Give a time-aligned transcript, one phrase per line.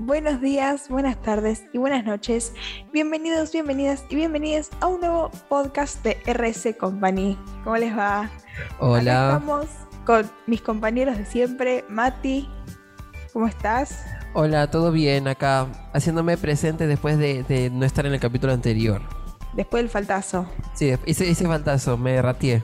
[0.00, 2.54] buenos días, buenas tardes y buenas noches.
[2.90, 7.38] Bienvenidos, bienvenidas y bienvenidas a un nuevo podcast de RS Company.
[7.64, 8.22] ¿Cómo les va?
[8.22, 8.30] Acá
[8.78, 9.66] Hola, estamos
[10.06, 12.48] con mis compañeros de siempre, Mati.
[13.32, 14.04] ¿Cómo estás?
[14.32, 15.66] hola, ¿todo bien acá?
[15.92, 19.02] Haciéndome presente después de, de no estar en el capítulo anterior.
[19.52, 20.46] Después del faltazo.
[20.74, 22.62] Sí, hice, hice faltazo, me ratié.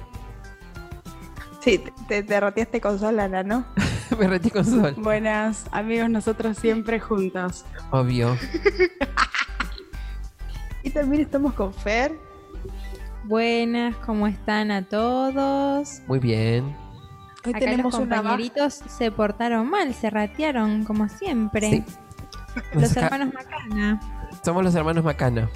[1.60, 3.66] Sí, te, te roteaste con Solana, ¿no?
[4.18, 7.64] me retí con sol, Buenas, amigos, nosotros siempre juntos.
[7.90, 8.36] obvio.
[10.82, 12.12] Y también estamos con Fer.
[13.24, 16.00] Buenas, ¿cómo están a todos?
[16.06, 16.64] Muy bien.
[17.44, 21.70] Hoy Acá tenemos los una compañeritos se portaron mal, se ratearon como siempre.
[21.70, 21.84] Sí.
[22.72, 24.00] Los saca- hermanos Macana.
[24.44, 25.48] Somos los hermanos Macana.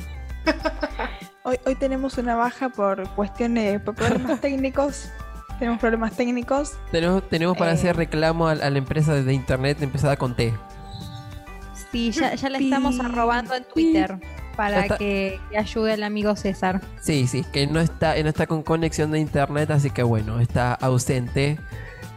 [1.43, 5.11] Hoy, hoy tenemos una baja por cuestiones, por problemas técnicos.
[5.61, 6.73] Tenemos problemas técnicos.
[6.91, 7.75] Tenemos, tenemos para Eh.
[7.75, 10.53] hacer reclamo a, a la empresa de internet empezada con T.
[11.93, 14.19] Sí, ya, ya le estamos arrobando en Twitter
[14.57, 14.99] para está.
[14.99, 16.81] que, que ayude el amigo César.
[17.01, 20.75] Sí, sí, que no está, no está con conexión de internet, así que bueno, está
[20.75, 21.59] ausente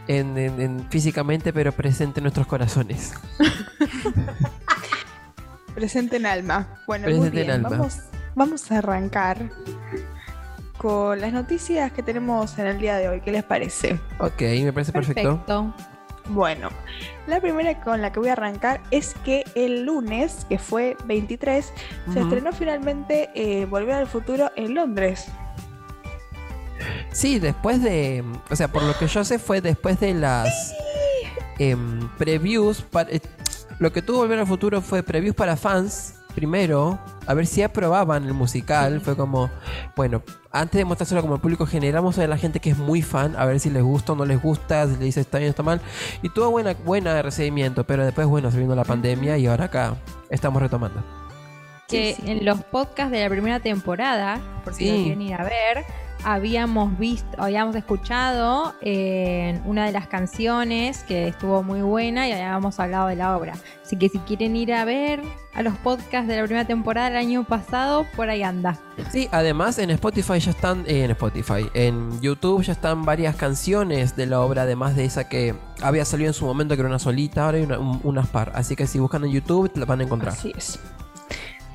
[0.08, 3.12] en, en- en- físicamente, pero presente en nuestros corazones.
[5.74, 6.68] Presente en alma.
[6.86, 7.50] Bueno, muy Presente en bien.
[7.56, 7.68] alma.
[7.70, 7.98] Vamos,
[8.36, 9.50] vamos a arrancar
[10.84, 13.22] con las noticias que tenemos en el día de hoy.
[13.22, 13.98] ¿Qué les parece?
[14.18, 15.38] Ok, me parece perfecto.
[15.38, 15.74] Perfecto.
[16.28, 16.68] Bueno,
[17.26, 21.72] la primera con la que voy a arrancar es que el lunes, que fue 23,
[22.12, 25.24] se estrenó finalmente eh, Volver al Futuro en Londres.
[27.12, 28.22] Sí, después de.
[28.50, 30.74] O sea, por lo que yo sé, fue después de las
[31.58, 32.82] em, previews.
[32.82, 33.20] pa- eh,
[33.78, 36.13] lo que tuvo Volver al Futuro fue previews para fans.
[36.34, 39.00] Primero, a ver si aprobaban el musical.
[39.00, 39.50] Fue como,
[39.96, 42.78] bueno, antes de mostrárselo como público general, vamos a ver a la gente que es
[42.78, 45.38] muy fan, a ver si les gusta o no les gusta, si le dice está
[45.38, 45.80] bien o está mal.
[46.22, 49.96] Y tuvo buena, buena recibimiento, pero después, bueno, se vino la pandemia y ahora acá
[50.28, 51.23] estamos retomando.
[51.88, 52.30] Que Sí, sí.
[52.30, 54.90] en los podcasts de la primera temporada, por si Sí.
[54.90, 55.84] lo quieren ir a ver,
[56.26, 62.80] habíamos visto, habíamos escuchado eh, una de las canciones que estuvo muy buena y habíamos
[62.80, 63.52] hablado de la obra.
[63.84, 65.20] Así que si quieren ir a ver
[65.52, 68.78] a los podcasts de la primera temporada del año pasado, por ahí anda.
[69.12, 74.16] Sí, además en Spotify ya están, eh, en Spotify, en YouTube ya están varias canciones
[74.16, 76.98] de la obra, además de esa que había salido en su momento, que era una
[76.98, 78.50] solita, ahora hay una- un- unas par.
[78.54, 80.32] Así que si buscan en YouTube, la van a encontrar.
[80.32, 80.80] Así es.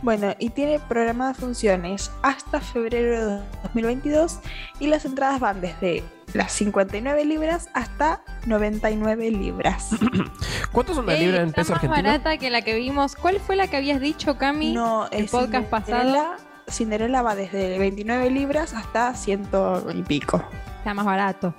[0.02, 4.40] Bueno, y tiene programadas funciones hasta febrero de 2022
[4.80, 9.90] y las entradas van desde las 59 libras hasta 99 libras.
[10.72, 12.10] ¿Cuánto es una Ey, libra en peso más argentino?
[12.10, 13.16] barata que la que vimos.
[13.16, 14.74] ¿Cuál fue la que habías dicho, Cami?
[14.74, 16.36] No, el podcast pasado.
[16.68, 20.42] Cinderella- va desde 29 libras hasta ciento y pico.
[20.78, 21.54] Está más barato.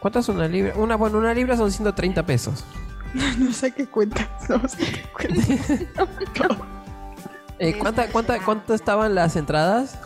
[0.00, 0.72] ¿Cuánto es una libra?
[0.76, 2.64] Una, bueno, una libra son 130 pesos.
[3.38, 4.26] No sé qué cuentas.
[4.48, 5.68] No sé qué cuentas.
[7.62, 9.96] Eh, ¿cuánta, cuánta, ¿Cuánto estaban las entradas?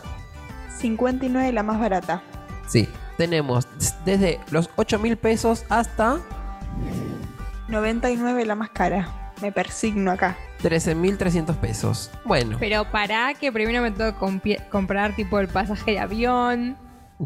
[0.77, 2.21] 59 la más barata.
[2.67, 2.87] Sí,
[3.17, 3.67] tenemos
[4.05, 6.19] desde los 8 mil pesos hasta
[7.67, 9.31] 99 la más cara.
[9.41, 10.37] Me persigno acá.
[10.61, 12.11] 13.300 pesos.
[12.25, 14.11] Bueno, Pero para que primero me tengo
[14.43, 16.77] que comprar tipo el pasaje de avión,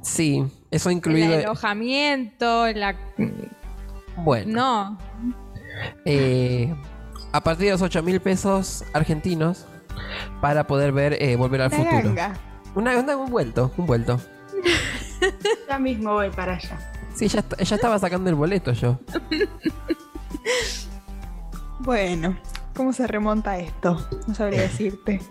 [0.01, 1.39] sí, eso el incluido.
[1.39, 2.95] alojamiento, la...
[4.15, 4.97] Bueno.
[4.97, 4.97] No,
[6.05, 6.73] eh,
[7.33, 9.65] a partir de los 8 mil pesos argentinos
[10.41, 12.01] para poder ver eh, Volver al La Futuro.
[12.15, 12.33] ganga.
[12.75, 14.19] Una, una- un vuelto, un vuelto.
[15.69, 16.77] Ya mismo voy para allá.
[17.13, 18.99] Sí, ya, est- ya estaba sacando el boleto yo.
[21.79, 22.37] Bueno,
[22.75, 24.07] ¿cómo se remonta esto?
[24.27, 25.21] No sabría decirte.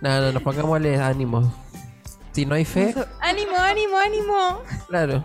[0.00, 1.52] No, no, nos pongámosle ánimo.
[2.32, 4.62] Si no hay fe, No ánimo, ánimo, ánimo.
[4.88, 5.24] claro.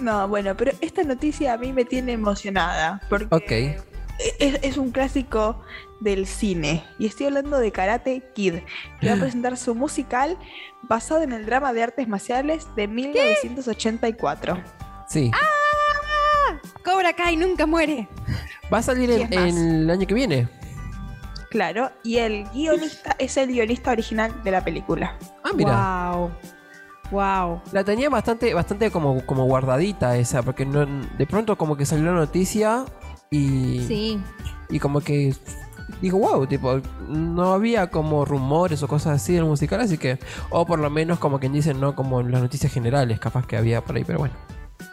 [0.00, 3.00] No, bueno, pero esta noticia a mí me tiene emocionada.
[3.08, 3.26] Porque
[3.76, 3.87] Ok.
[4.38, 5.60] Es, es un clásico
[6.00, 6.84] del cine.
[6.98, 8.54] Y estoy hablando de Karate Kid,
[9.00, 10.36] que va a presentar su musical
[10.82, 14.62] basado en el drama de artes marciales de 1984.
[15.08, 15.30] Sí.
[16.84, 18.08] Cobra Kai nunca muere.
[18.72, 20.48] Va a salir en el año que viene.
[21.50, 25.16] Claro, y el guionista es el guionista original de la película.
[25.42, 26.12] Ah, mira.
[26.12, 26.30] Wow.
[27.10, 27.62] Wow.
[27.72, 32.04] La tenía bastante, bastante como, como guardadita esa, porque no, de pronto como que salió
[32.06, 32.84] la noticia
[33.30, 34.20] y, Sí.
[34.70, 35.34] y como que
[36.02, 40.18] digo, wow, tipo, no había como rumores o cosas así del musical, así que,
[40.50, 43.56] o por lo menos como quien dice, no como en las noticias generales, capaz que
[43.56, 44.34] había por ahí, pero bueno.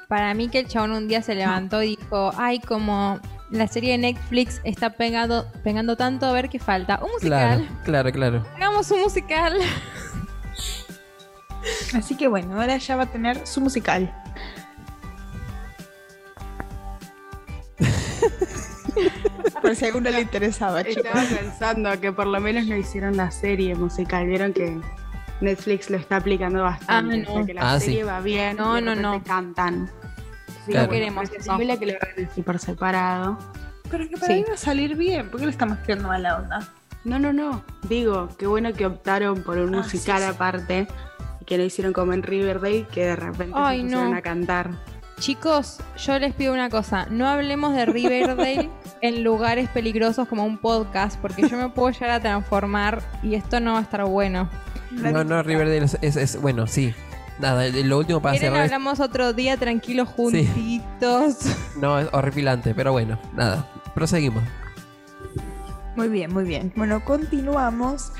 [0.08, 3.20] Para mí que el chabón un día se levantó y dijo, ay, como
[3.52, 7.00] la serie de Netflix está pegando, pegando tanto, a ver qué falta.
[7.04, 7.82] Un Claro, musical.
[7.84, 8.46] claro, claro.
[8.56, 9.58] Hagamos un musical.
[11.94, 14.14] Así que bueno, ahora ya va a tener su musical.
[19.62, 21.06] Por si a alguno le interesaba, chicos.
[21.06, 24.26] Estaba pensando que por lo menos no hicieron la serie musical.
[24.28, 24.80] Vieron que
[25.42, 27.18] Netflix lo está aplicando bastante.
[27.18, 27.46] Ah, o sea, no.
[27.46, 28.04] que la Ah, serie sí.
[28.04, 28.58] va bien.
[28.58, 29.24] No, y no, no.
[29.24, 29.90] cantan.
[30.66, 30.90] Sí, Claro.
[30.92, 33.38] Queremos es posible que lo hagan así por separado.
[33.90, 34.34] Pero que para Sí.
[34.40, 35.30] mí va a salir bien.
[35.30, 36.68] ¿Por qué le estamos tirando mala onda?
[37.04, 37.64] No, no, no.
[37.88, 40.88] Digo, qué bueno que optaron por un Ah, musical aparte
[41.42, 44.18] y que lo hicieron como en Riverdale, que de repente Ay, se pusieron no.
[44.18, 44.72] a cantar.
[45.20, 48.70] Chicos, yo les pido una cosa, no hablemos de Riverdale
[49.02, 53.60] en lugares peligrosos como un podcast, porque yo me puedo llegar a transformar y esto
[53.60, 54.50] no va a estar bueno.
[54.92, 56.94] No, no, Riverdale es, es- es- bueno, sí.
[57.40, 61.38] Nada, lo último para ¿Quieren cerrar es- hablamos otro día tranquilos juntitos?
[61.80, 63.68] No, es horripilante, pero bueno, nada.
[63.94, 64.44] Proseguimos.
[65.98, 66.72] Muy bien, muy bien.
[66.76, 68.12] Bueno, continuamos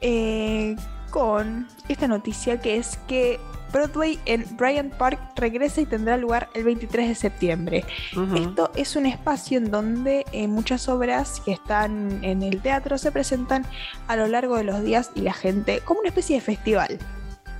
[0.00, 0.76] eh,
[1.10, 3.40] con esta noticia que es que
[3.80, 7.84] Broadway en Bryant Park regresa y tendrá lugar el 23 de septiembre.
[8.34, 13.12] Esto es un espacio en donde eh, muchas obras que están en el teatro se
[13.12, 13.66] presentan
[14.08, 16.98] a lo largo de los días y la gente, como una especie de festival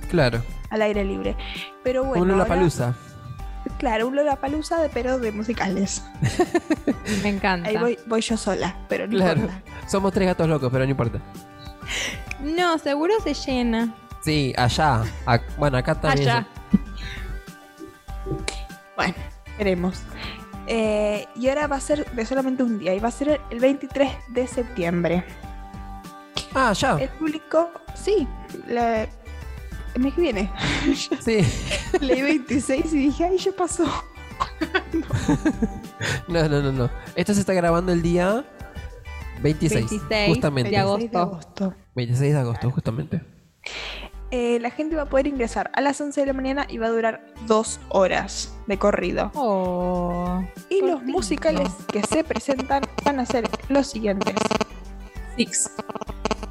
[0.09, 0.41] Claro.
[0.71, 1.35] al aire libre.
[1.83, 2.95] Pero bueno, Un ahora- Lollapalooza.
[3.77, 6.03] claro, un Lollapalooza de pero de musicales.
[7.21, 7.69] Me encanta.
[7.69, 9.41] Ahí voy, voy yo sola, pero no Claro.
[9.41, 9.61] importa.
[9.87, 11.19] Somos tres gatos locos, pero no importa.
[12.41, 13.93] No, seguro se llena.
[14.21, 15.03] Sí, allá.
[15.57, 16.29] Bueno, acá también.
[16.29, 16.47] Allá.
[18.95, 19.13] Bueno,
[19.57, 20.01] veremos.
[20.67, 23.59] Eh, y ahora va a ser de solamente un día y va a ser el
[23.59, 25.23] 23 de septiembre.
[26.53, 26.97] Ah, ya.
[26.97, 28.27] El público, sí,
[28.67, 30.51] la, el mes que viene.
[31.21, 31.39] Sí.
[32.01, 33.85] Leí 26 y dije, ay, ya pasó.
[36.27, 36.89] No, no, no, no.
[37.15, 38.45] Esto se está grabando el día
[39.41, 39.89] 26.
[39.89, 40.69] 26 justamente.
[40.69, 41.01] de agosto.
[41.01, 41.73] 26 de agosto.
[41.95, 43.21] 26 de agosto, justamente.
[44.29, 46.87] Eh, la gente va a poder ingresar a las 11 de la mañana y va
[46.87, 49.31] a durar dos horas de corrido.
[49.35, 50.43] Oh.
[50.69, 51.11] Y los cortito.
[51.11, 54.35] musicales que se presentan van a ser los siguientes.
[55.37, 55.71] Six.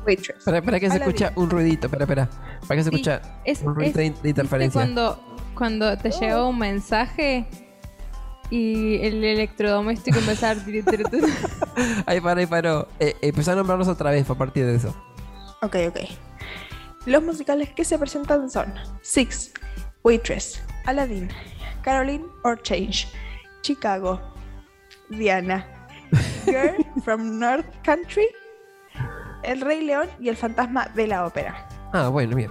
[0.07, 0.45] Waitress.
[0.45, 2.29] Para, para que se escucha un ruidito, espera, espera.
[2.67, 4.81] Para que se Sí, escucha Es, un ruidito es- de, interferencia.
[4.81, 5.21] ¿viste cuando,
[5.55, 7.47] cuando te llegó un mensaje
[8.49, 10.65] y el electrodoméstico empezaba a
[12.07, 12.89] Ahí paró, ahí paró.
[13.01, 14.95] Eh, empezó a nombrarlos otra vez a partir de eso.
[15.61, 15.99] Ok, ok.
[17.07, 19.53] Los musicales que se presentan son Six,
[20.03, 21.29] Waitress, Aladdin,
[21.83, 23.07] Caroline or Change,
[23.63, 24.21] Chicago,
[25.09, 25.65] Diana,
[26.45, 26.75] Girl
[27.05, 28.27] from North Country,
[29.45, 31.69] El Rey León y El Fantasma de la Ópera.
[31.93, 32.51] Ah, bueno, bien.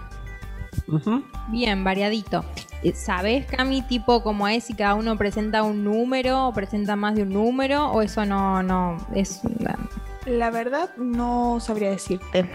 [0.87, 1.21] Ujú.
[1.49, 2.45] Bien, variadito.
[2.81, 7.15] Eh, ¿Sabes, Cami, tipo como es si cada uno presenta un número o presenta más
[7.15, 7.91] de un número?
[7.91, 9.41] ¿O eso no, no, es...
[10.25, 12.49] La verdad no sabría decirte.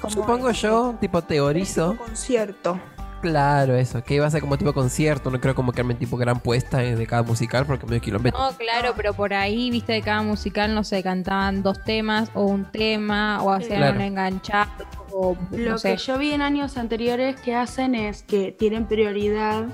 [0.00, 1.90] Como Supongo es- yo, tipo teorizo.
[1.92, 2.80] un concierto.
[3.20, 4.02] Claro, eso.
[4.02, 5.30] Que iba a ser como tipo concierto.
[5.30, 8.40] No creo como que armen tipo gran puesta de cada musical porque medio kilómetro.
[8.40, 12.44] No, claro, pero por ahí, viste, de cada musical, no sé, cantaban dos temas o
[12.46, 13.96] un tema o hacían Claro.
[13.96, 14.70] un enganchado
[15.12, 15.90] o Lo no sé.
[15.90, 19.66] que yo vi en años anteriores que hacen es que tienen prioridad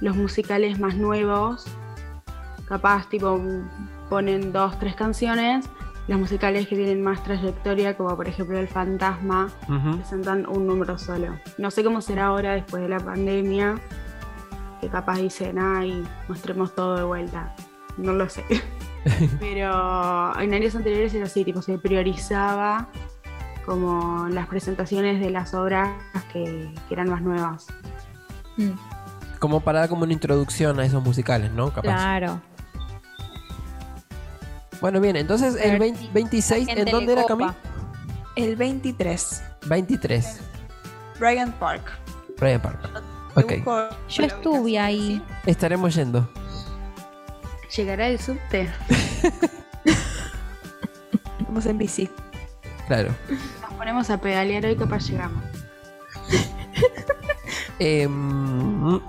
[0.00, 1.66] los musicales más nuevos.
[2.68, 3.40] Capaz, tipo,
[4.08, 5.66] ponen dos, tres canciones.
[6.10, 9.48] Los musicales que tienen más trayectoria, como por ejemplo El Fantasma,
[9.96, 11.38] presentan un número solo.
[11.56, 13.76] No sé cómo será ahora después de la pandemia,
[14.80, 17.54] que capaz dicen, ay, mostremos todo de vuelta.
[17.96, 18.44] No lo sé.
[19.38, 22.88] Pero en años anteriores era así, tipo, se priorizaba
[23.64, 25.90] como las presentaciones de las obras
[26.32, 27.68] que, que eran más nuevas.
[28.56, 28.70] Mm,
[29.38, 31.68] Como para dar como una introducción a esos musicales, ¿no?
[31.68, 31.82] Capaz.
[31.82, 32.40] claro.
[34.80, 37.36] Bueno, bien, entonces el 20 si 26, la ¿en dónde era copa.
[37.36, 37.54] Cami?
[38.36, 39.42] El 23.
[39.66, 40.40] 23.
[41.18, 41.82] Bryant Park.
[42.38, 42.80] Brian Park.
[43.34, 43.52] Te Ok.
[43.56, 45.22] busco Yo estuve ahí.
[45.44, 46.28] Estaremos yendo.
[47.76, 48.68] ¿Llegará el subte?
[51.46, 52.08] Vamos en bici.
[52.86, 53.14] Claro.
[53.62, 55.42] Nos ponemos a pedalear hoy, capaz llegamos.
[57.78, 59.00] Em,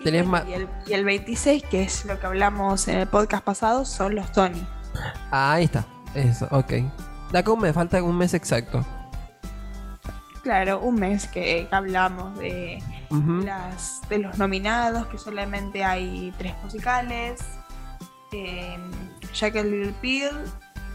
[0.00, 3.84] Y, Tenés el, y el 26, que es lo que hablamos en el podcast pasado,
[3.84, 4.66] son los Tony.
[5.30, 5.84] ah, ahí está.
[6.14, 6.72] Eso, ok.
[7.30, 8.84] Da como me falta un mes exacto.
[10.42, 12.82] Claro, un mes que hablamos de,
[13.44, 17.40] las, de los nominados, que solamente hay tres musicales.
[18.32, 18.78] Eh,
[19.34, 20.30] Jack and Little Pill,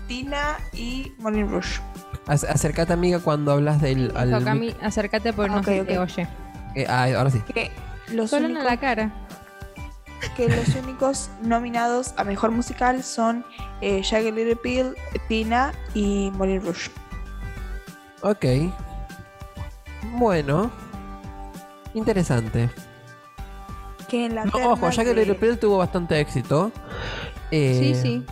[0.07, 1.79] Tina y Rouge.
[2.25, 4.11] Ac- Acércate, amiga, cuando hablas del.
[4.17, 4.33] al
[4.81, 5.87] acércate porque no Ok, se ok.
[5.87, 6.27] te oye.
[6.75, 7.39] eh, ah, ahora sí.
[7.53, 7.69] Que
[8.11, 9.11] los, Solo en únicos, la cara.
[10.35, 13.45] que los únicos nominados a mejor musical son
[13.81, 14.95] eh, and Little Pill,
[15.27, 16.89] Tina y Moulin Rouge.
[18.21, 18.45] Ok.
[20.17, 20.71] Bueno.
[21.93, 22.69] Interesante.
[24.07, 26.71] Que en la No, ojo, Jack de- Little Pill tuvo bastante éxito.
[27.51, 28.25] Eh, Sí, sí.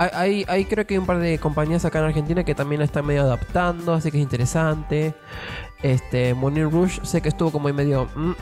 [0.00, 2.78] Hay, hay, hay creo que hay un par de compañías acá en Argentina que también
[2.78, 5.12] la están medio adaptando, así que es interesante.
[5.82, 8.08] Este, Moulin Rouge sé que estuvo como ahí medio...
[8.14, 8.32] mm.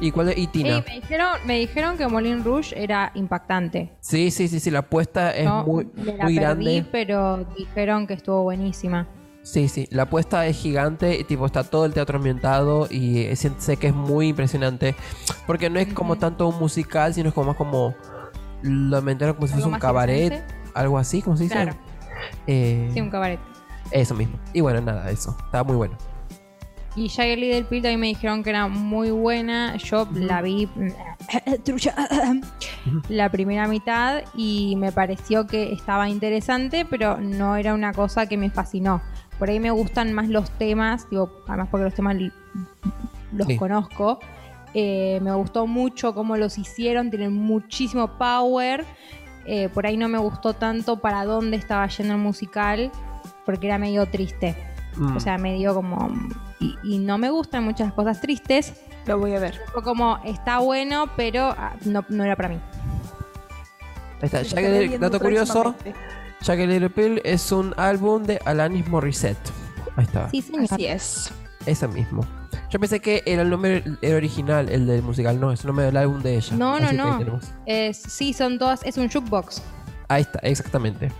[0.00, 0.38] ¿Y cuál es?
[0.38, 0.78] Y Tina.
[0.78, 3.92] Ey, me, dijeron, me dijeron que Moulin Rouge era impactante.
[4.00, 6.86] Sí, sí, sí, sí, la apuesta es No, muy, me la muy perdí, grande.
[6.90, 9.06] pero dijeron que estuvo buenísima.
[9.42, 13.34] Sí, sí, la apuesta es gigante, y, tipo está todo el teatro ambientado y eh,
[13.34, 14.94] sé que es muy impresionante,
[15.48, 17.92] porque no es como tanto un musical, sino es como más como
[18.62, 20.44] lo inventaron como si fuese un cabaret,
[20.74, 21.54] algo así, como se dice.
[21.56, 21.74] Claro.
[22.46, 23.40] Eh, Sí, un cabaret.
[23.90, 24.38] Eso mismo.
[24.52, 25.36] Y bueno, nada, eso.
[25.44, 25.96] Estaba muy bueno.
[26.94, 29.76] Y Jagged Little Pill también me dijeron que era muy buena.
[29.76, 30.68] Yo la vi
[31.64, 31.94] trucha,
[33.08, 38.36] la primera mitad y me pareció que estaba interesante, pero no era una cosa que
[38.36, 39.00] me fascinó.
[39.38, 42.16] Por ahí me gustan más los temas, digo, además porque los temas
[43.32, 43.56] los Sí.
[43.56, 44.20] conozco.
[44.74, 48.84] Eh, me gustó mucho cómo los hicieron, tienen muchísimo power.
[49.46, 52.92] Eh, por ahí no me gustó tanto para dónde estaba yendo el musical,
[53.46, 54.54] porque era medio triste.
[54.96, 55.16] Mm.
[55.16, 56.10] O sea, medio como...
[56.60, 58.74] Y, y no me gustan muchas cosas tristes.
[59.06, 59.60] Lo voy a ver.
[59.72, 62.60] Fue como, está bueno, pero ah, no, no era para mí.
[64.20, 64.38] Ahí está.
[64.40, 65.74] Jagged- estaré viendo dato curioso.
[66.44, 69.38] Jagged Little Pill es un álbum de Alanis Morissette.
[69.96, 70.28] Ahí está.
[70.30, 70.66] Sí, señor.
[70.70, 71.32] Así es.
[71.66, 72.24] Ese mismo.
[72.70, 75.38] Yo pensé que era el nombre el original, el del musical.
[75.40, 76.56] No, es el nombre del álbum de ella.
[76.56, 77.18] No, no, Así que no.
[77.18, 77.52] tenemos.
[77.66, 78.82] Es- sí, son todas...
[78.84, 79.62] Es un jukebox.
[80.08, 81.10] Ahí está, exactamente.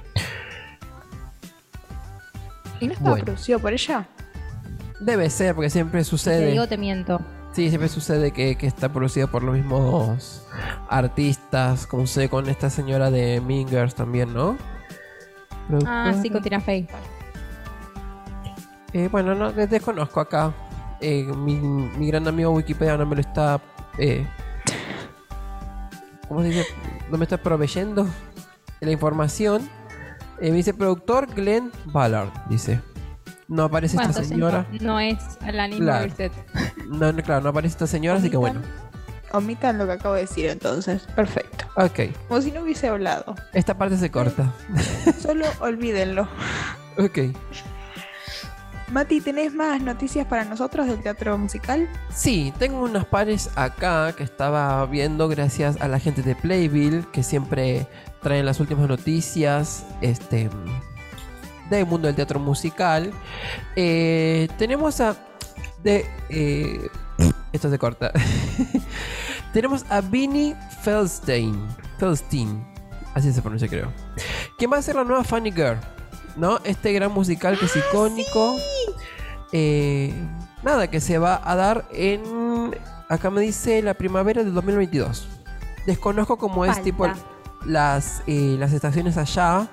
[2.83, 3.25] ¿Y no estaba Bueno.
[3.25, 4.07] producido por ella?
[5.01, 6.51] Debe ser, porque siempre Te sucede.
[6.51, 7.21] digo, te miento.
[7.53, 10.43] Sí, siempre sucede que, que está producido por los mismos
[10.89, 14.57] artistas, como sucede con esta señora de Mingers también, ¿no?
[15.87, 16.89] Ah, sí, con Tina Fey.
[18.93, 20.53] Eh, bueno, no, des- desconozco acá.
[21.01, 23.61] Eh, mi, mi gran amigo Wikipedia no me lo está.
[23.99, 24.27] Eh,
[26.29, 26.67] ¿Cómo se dice?
[27.11, 28.07] No me está proveyendo
[28.81, 29.69] la información.
[30.42, 32.80] Eh, me dice productor Glenn Ballard, dice.
[33.49, 34.66] No aparece Bueno, esta señora.
[34.72, 36.00] no, no es Alanis Claro.
[36.00, 36.32] Morissette.
[36.88, 38.61] No, no, claro, no aparece esta señora, así que bueno.
[39.32, 41.02] Omitan lo que acabo de decir entonces.
[41.16, 41.64] Perfecto.
[41.76, 43.34] Ok, Como si no hubiese hablado.
[43.54, 44.52] esta parte se corta.
[45.22, 46.28] Solo olvídenlo.
[46.99, 47.34] Ok.
[48.90, 51.88] Mati, ¿tenés más noticias para nosotros del teatro musical?
[52.14, 57.22] Sí, tengo unas pares acá que estaba viendo gracias a la gente de Playbill que
[57.22, 57.87] siempre
[58.23, 60.49] traen las últimas noticias este,
[61.71, 63.12] del mundo del teatro musical.
[63.76, 65.17] Eh, tenemos a...
[65.83, 66.88] De, eh,
[67.52, 68.12] esto se corta.
[69.52, 71.69] tenemos a Vinnie Feldstein.
[71.99, 72.64] Feldstein.
[73.14, 73.93] Así se pronuncia creo.
[74.57, 75.79] Quien va a ser la nueva Funny Girl.
[76.37, 76.61] ¿No?
[76.64, 78.57] Este gran musical que es icónico.
[79.52, 80.14] Eh,
[80.62, 82.75] nada, que se va a dar en.
[83.09, 85.29] Acá me dice la primavera del 2022.
[85.85, 87.07] Desconozco cómo es tipo
[87.66, 89.66] las, eh, las estaciones allá.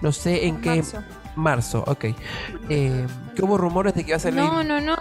[0.00, 0.76] No sé en qué.
[0.76, 1.02] Marzo.
[1.36, 2.04] Marzo, ok.
[2.68, 4.96] Eh, que hubo rumores de que iba a ser No, no, no.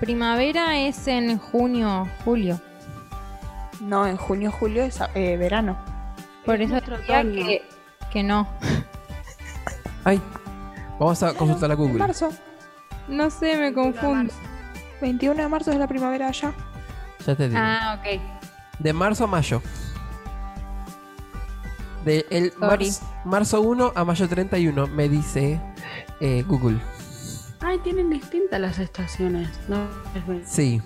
[0.00, 2.60] Primavera es en junio, julio.
[3.80, 5.76] No, en junio, julio es eh, verano.
[6.44, 7.46] Por Es eso decía otoño.
[7.46, 7.62] que,
[8.12, 8.48] que no.
[10.04, 10.20] Ay,
[10.98, 11.98] vamos a consultar a En Google.
[11.98, 12.30] marzo.
[13.08, 14.32] No sé, me confundo.
[15.00, 16.52] 21 de marzo es la primavera allá.
[17.26, 17.60] Ya te digo.
[17.62, 18.20] Ah, ok.
[18.78, 19.62] De marzo a mayo.
[22.06, 22.86] De el Sorry.
[22.86, 25.60] marzo, marzo 1 a mayo 31, me dice
[26.20, 26.78] eh, Google.
[27.60, 29.48] Ay, tienen distintas las estaciones.
[29.68, 29.88] No.
[30.44, 30.80] Sí.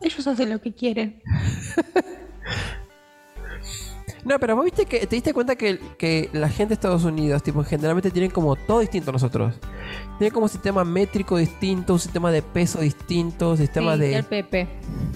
[0.00, 1.22] Ellos hacen lo que quieren.
[4.28, 7.42] No, pero vos viste que te diste cuenta que, que la gente de Estados Unidos,
[7.42, 9.54] tipo, generalmente tienen como todo distinto a nosotros.
[10.18, 14.16] Tienen como un sistema métrico distinto, un sistema de peso distinto, un sistema Sí, de,
[14.16, 14.68] el Pepe.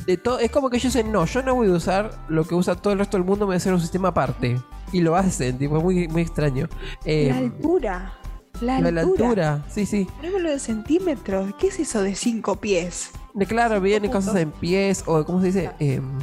[0.06, 0.38] de todo.
[0.38, 2.94] Es como que ellos dicen, no, yo no voy a usar lo que usa todo
[2.94, 4.58] el resto del mundo, me voy a hacer un sistema aparte.
[4.92, 6.68] Y lo hacen, tipo, es muy, muy extraño.
[7.04, 8.14] Eh, la altura.
[8.62, 8.92] La altura.
[8.92, 10.06] la altura, sí, sí.
[10.16, 11.54] Ponémoslo de centímetros.
[11.58, 13.10] ¿Qué es eso de 5 pies?
[13.34, 15.70] De claro, vienen cosas en pies, o ¿cómo se dice?
[15.78, 16.18] Em,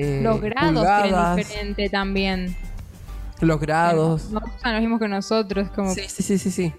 [0.00, 2.56] eh, Los grados pulgadas, tienen diferente también.
[3.40, 4.30] Los grados.
[4.30, 5.70] No usan los mismos que nosotros.
[5.70, 6.74] Como Sí, sí, sí, sí, sí.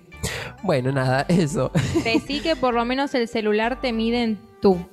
[0.63, 1.71] Bueno, nada, eso.
[2.03, 4.85] Decí que por lo menos el celular te mide en tú.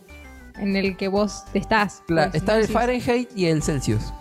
[0.57, 2.03] En el que vos estás.
[2.07, 4.13] Claro, Porque si está no, el Fahrenheit y el Celsius.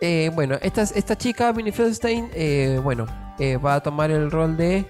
[0.00, 3.06] Eh, bueno, esta, esta chica, Minnie Feldstein, eh, bueno,
[3.38, 4.86] eh, va a tomar el rol de.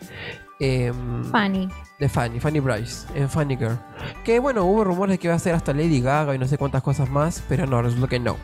[0.61, 1.69] Em, Fanny.
[1.99, 3.79] de Fanny, Fanny Bryce, en Funny Girl.
[4.25, 6.59] Que bueno, hubo rumores de que iba a ser hasta Lady Gaga y no sé
[6.59, 8.37] cuántas cosas más, pero no, resultó que no.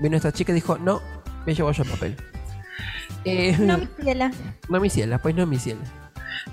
[0.00, 1.00] Vino esta chica y dijo, no,
[1.46, 2.16] me llevo yo el papel.
[3.24, 4.32] Eh, No, mi ciela.
[4.68, 5.82] no mi ciela, pues no mi ciela.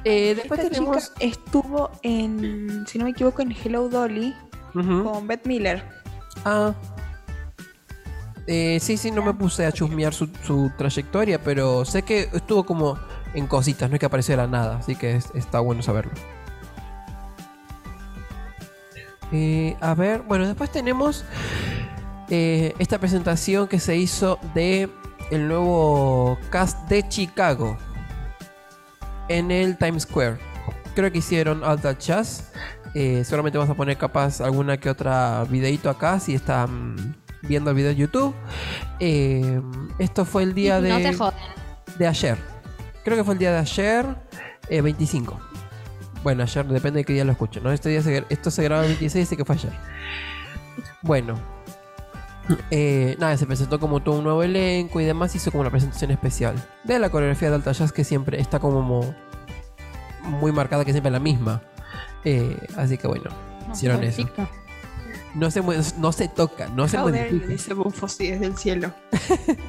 [0.03, 1.13] Eh, después Esta tenemos...
[1.13, 4.35] chica estuvo en, si no me equivoco, en Hello Dolly
[4.73, 5.83] con Beth Miller.
[6.45, 6.73] Ah.
[8.47, 12.65] Eh, sí, sí, no me puse a chusmear su, su trayectoria, pero sé que estuvo
[12.65, 12.97] como
[13.33, 16.11] en cositas, no es que apareció de la nada, así que es- está bueno saberlo.
[19.31, 21.23] Eh, a ver, bueno, después tenemos
[22.29, 24.89] eh, esta presentación que se hizo de
[25.31, 27.77] el nuevo cast de Chicago
[29.29, 30.37] en el Times Square.
[30.95, 32.51] Creo que hicieron Alta Jazz.
[32.93, 37.75] Eh, seguramente vamos a poner capaz alguna que otra videito acá si están viendo el
[37.77, 38.35] video en YouTube.
[38.99, 39.61] Eh,
[39.97, 40.89] esto fue el día de,
[41.97, 42.37] de ayer.
[43.03, 44.05] Creo que fue el día de ayer,
[44.69, 45.39] eh, 25.
[46.23, 47.71] Bueno, ayer depende de qué día lo escuchen, ¿no?
[47.71, 49.73] Este día se- esto se graba el 26, así que fue ayer.
[51.01, 51.35] Bueno.
[52.69, 55.33] Eh, nada, se presentó como todo un nuevo elenco y demás.
[55.35, 59.15] Hizo como una presentación especial de la coreografía de Alta Jazz que siempre está como
[60.23, 61.61] muy marcada, que siempre es la misma.
[62.23, 63.29] Eh, así que bueno,
[63.71, 64.29] hicieron eso.
[65.33, 65.61] No se,
[65.97, 67.47] no se toca, no se How modifica.
[67.47, 68.91] dice Bufosí desde el cielo.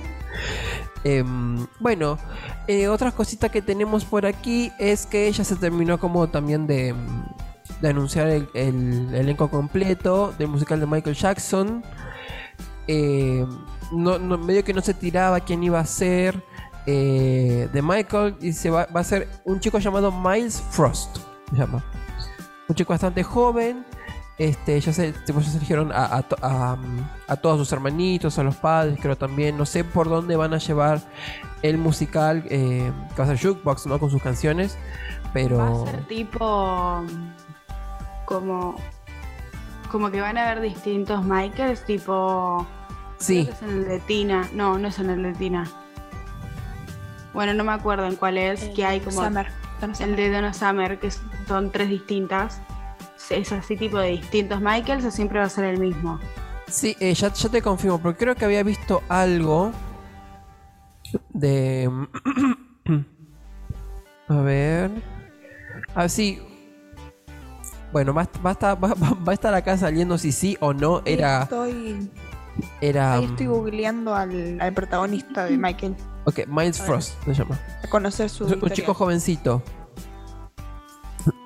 [1.04, 2.18] Em, bueno,
[2.68, 6.94] eh, otras cositas que tenemos por aquí es que ella se terminó como también de,
[7.82, 11.82] anunciar el, el elenco completo del musical de Michael Jackson.
[13.92, 16.42] No- medio que no se tiraba quién iba a ser
[16.86, 21.18] eh, de Michael y se va, a ser un chico llamado Miles Frost.
[21.52, 21.84] Llama.
[22.68, 23.84] Un chico bastante joven.
[24.38, 26.76] Este, ya se, tipo, ya se eligieron a, a a,
[27.28, 29.56] a todos sus hermanitos, a los padres, creo también.
[29.56, 31.00] No sé por dónde van a llevar
[31.62, 33.98] el musical eh, que va a ser Jukebox, ¿no?
[33.98, 34.76] Con sus canciones.
[35.32, 35.58] Pero.
[35.58, 37.04] Va a ser tipo.
[38.24, 38.76] Como.
[39.90, 42.66] Como que van a haber distintos Michaels, tipo.
[43.18, 44.48] Sí, creo que es en el de Tina.
[44.54, 45.70] No, no es en el de Tina.
[47.34, 48.64] Bueno, no me acuerdo en cuál es.
[48.70, 49.22] que hay como.
[49.22, 49.48] Summer.
[49.98, 51.10] El de Donna Summer, que
[51.46, 52.60] son tres distintas.
[53.30, 56.18] Es así tipo de distintos Michaels o siempre va a ser el mismo.
[56.68, 59.72] sí, eh, ya, ya te confirmo, porque creo que había visto algo
[61.30, 61.90] de.
[64.28, 64.90] a ver.
[65.94, 66.40] Ah, sí.
[67.92, 70.72] Bueno, va, va a estar, va, va- va a estar acá saliendo si sí o
[70.72, 71.42] no era.
[71.42, 72.10] Estoy,
[72.80, 75.94] era ahí estoy googleando al, al protagonista de Michael.
[76.24, 76.90] ok, Miles A ver.
[76.92, 77.58] Frost se llama.
[77.84, 78.44] A conocer su.
[78.44, 78.74] Un historia.
[78.76, 79.62] chico jovencito.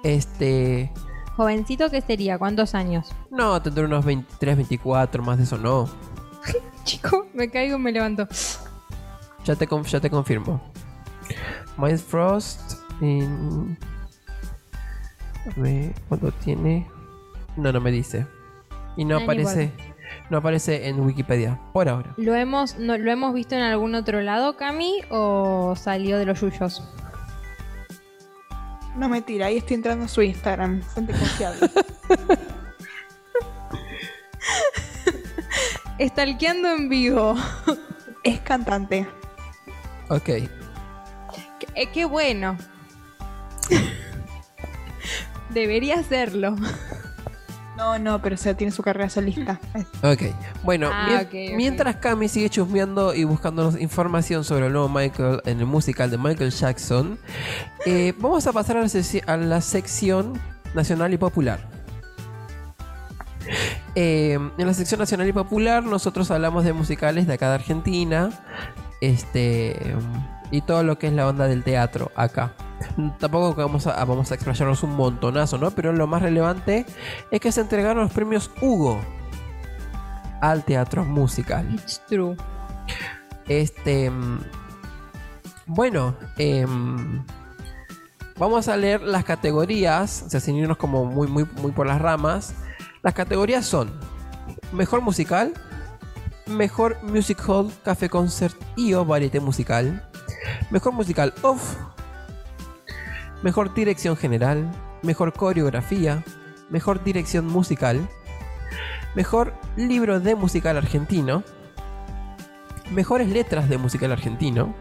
[0.05, 0.93] Este.
[1.37, 2.39] Jovencito, ¿qué sería?
[2.39, 3.13] ¿Cuántos años?
[3.31, 5.89] No, tendrá unos 23, 24, más de eso no.
[6.85, 8.27] Chico, me caigo y me levanto.
[9.45, 10.61] Ya te, conf- ya te confirmo.
[11.77, 12.81] Miles Frost.
[13.01, 13.77] En...
[15.57, 16.87] A ver, ¿cuánto tiene?
[17.57, 18.27] No, no me dice.
[18.97, 19.73] Y no Ah, no aparece.
[20.31, 21.61] No aparece en Wikipedia.
[21.73, 22.15] Por ahora.
[22.17, 25.01] ¿Lo hemos, no, ¿Lo hemos visto en algún otro lado, Cami?
[25.11, 26.83] ¿O salió de los yuyos?
[28.97, 30.83] No me tira, ahí estoy entrando a su Instagram.
[30.83, 31.71] Fuente confiable.
[35.99, 37.37] Estalqueando en vivo.
[38.23, 39.07] es cantante.
[40.09, 40.25] Ok.
[40.25, 40.49] Qué,
[41.75, 42.57] eh, qué bueno.
[45.51, 46.57] Debería hacerlo.
[47.77, 49.61] No, no, pero o sea, tiene su carrera solista.
[50.03, 50.23] Ok.
[50.63, 55.61] Bueno, Ah, mien- mientras Cami sigue chusmeando y buscándonos información sobre el nuevo Michael en
[55.61, 57.19] el musical de Michael Jackson,
[57.85, 60.41] eh, vamos a pasar a la, seci- a la sección
[60.75, 61.61] nacional y popular.
[63.95, 68.31] Eh, en la sección nacional y popular nosotros hablamos de musicales de acá de Argentina
[69.01, 69.77] este
[70.51, 72.53] y todo lo que es la onda del teatro acá.
[73.19, 75.71] Tampoco vamos a, vamos a explayarnos un montonazo, ¿no?
[75.71, 76.87] Pero lo más relevante
[77.31, 79.01] es que se entregaron los premios Hugo
[80.41, 81.67] al teatro musical.
[81.75, 82.37] It's true.
[83.49, 84.11] Este.
[84.11, 84.41] mm,
[85.67, 87.25] Bueno, em,
[88.39, 92.01] vamos a leer las categorías, o sea, sin irnos como muy, muy, muy por las
[92.01, 92.55] ramas.
[93.03, 93.91] Las categorías son
[94.73, 95.53] Mejor Musical,
[96.47, 100.09] Mejor Music Hall, Café Concert y o Varieté Musical,
[100.71, 101.77] Mejor Musical Off,
[103.43, 104.71] Mejor Dirección General,
[105.03, 106.23] Mejor Coreografía,
[106.71, 108.09] Mejor Dirección Musical,
[109.15, 111.43] Mejor Libro de Musical Argentino,
[112.91, 114.73] Mejores letras de musical argentino.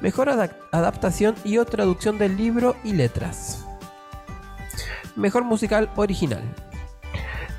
[0.00, 3.64] Mejor adap- adaptación y o traducción del libro y letras.
[5.16, 6.42] Mejor musical original.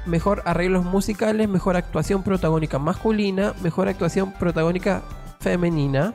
[0.05, 5.01] Mejor arreglos musicales, mejor actuación protagónica masculina, mejor actuación protagónica
[5.41, 6.13] femenina.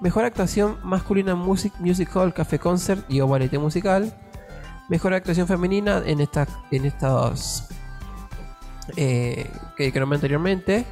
[0.00, 4.12] Mejor actuación masculina music, music hall, café concert y o ballet musical.
[4.88, 7.68] Mejor actuación femenina en esta, en estos
[8.96, 10.84] eh, que, que nombré anteriormente.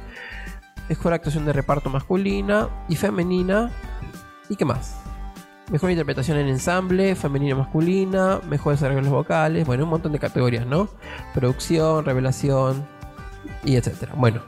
[0.89, 3.71] Mejor actuación de reparto masculina y femenina.
[4.49, 4.95] ¿Y qué más?
[5.71, 10.89] Mejor interpretación en ensamble, femenina masculina, mejores arreglos vocales, bueno, un montón de categorías, ¿no?
[11.33, 12.85] Producción, revelación
[13.63, 14.13] y etcétera.
[14.15, 14.41] Bueno,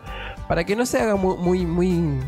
[0.47, 2.19] Para que no se haga mu- muy, muy,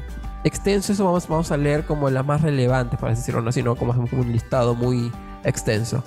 [0.43, 3.93] extenso, eso vamos, vamos a leer como las más relevantes, para decirlo así, no como,
[3.93, 5.11] como un listado muy
[5.43, 6.03] extenso.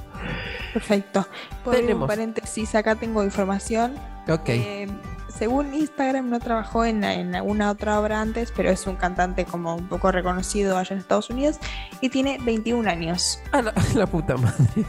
[0.73, 1.27] Perfecto.
[1.64, 2.09] Por abrir un Tenemos.
[2.09, 3.95] paréntesis, acá tengo información.
[4.29, 4.49] Ok.
[4.49, 4.88] Eh,
[5.29, 9.75] según Instagram no trabajó en, en alguna otra obra antes, pero es un cantante como
[9.75, 11.57] un poco reconocido allá en Estados Unidos
[12.01, 13.38] y tiene 21 años.
[13.51, 14.85] A la, la puta madre.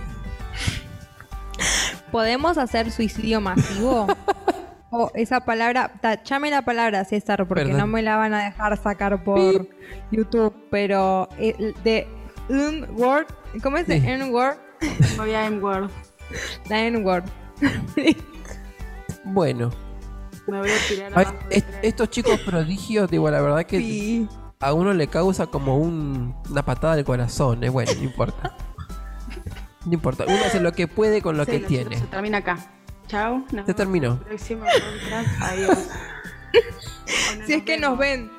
[2.12, 4.08] ¿Podemos hacer suicidio masivo?
[4.95, 7.79] o esa palabra, tachame la palabra, César, porque Perdón.
[7.79, 9.67] no me la van a dejar sacar por
[10.12, 12.08] YouTube, pero el de
[12.49, 13.25] un word,
[13.63, 13.88] ¿cómo es?
[13.88, 13.93] Sí.
[13.93, 14.58] N word,
[15.17, 15.89] Voy a M-Word.
[16.69, 17.23] la N word.
[19.25, 19.71] Bueno,
[20.47, 21.47] Me voy a tirar ay, abajo.
[21.49, 21.79] de est- tren.
[21.84, 24.27] estos chicos prodigios, digo, la verdad que Sí.
[24.60, 28.56] a uno le causa como un- una patada del corazón, eh, bueno, no importa.
[29.86, 31.97] No importa, uno hace lo que puede con lo Sí, que lo tiene.
[31.97, 32.58] Se termina acá.
[33.13, 33.43] Chao.
[33.52, 34.17] nos Se terminó.
[34.21, 35.41] Próximo podcast.
[35.41, 35.78] Adiós.
[37.38, 38.32] No Si es que nos ven,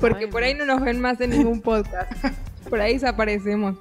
[0.00, 0.30] porque sabemos.
[0.32, 2.12] por ahí no nos ven más en ningún podcast.
[2.70, 3.74] Por ahí desaparecemos.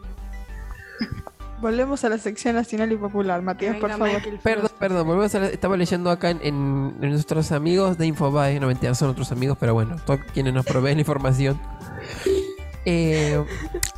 [1.61, 4.09] Volvemos a la sección nacional y popular, Matías, por favor.
[4.41, 8.59] Perdón, perdón, volvemos a la- estaba leyendo acá en, en- en nuestros amigos de Infobae,
[8.59, 11.61] no mentira, son otros amigos, pero bueno, todos quienes nos proveen la información.
[12.85, 13.41] Eh,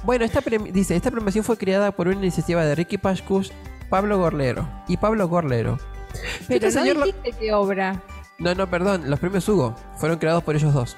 [0.04, 3.52] bueno, esta dice, esta premiación fue creada por una iniciativa de Ricky Pascus,
[3.90, 5.80] Pablo Gorlero y Pablo Gorlero.
[6.48, 8.02] Pero Este no señor dijiste qué obra.
[8.40, 10.98] No, no, perdón, los premios Hugo fueron creados por ellos dos.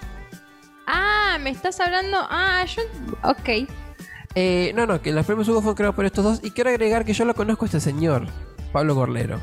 [0.88, 2.18] Ah, me estás hablando.
[2.30, 2.82] Ah, yo.
[3.24, 3.70] Ok.
[4.36, 6.40] Eh, no, no, que los premios Hugo fueron creados por estos dos.
[6.44, 8.26] Y quiero agregar que yo lo conozco a este señor,
[8.72, 9.40] Pablo Gorlero.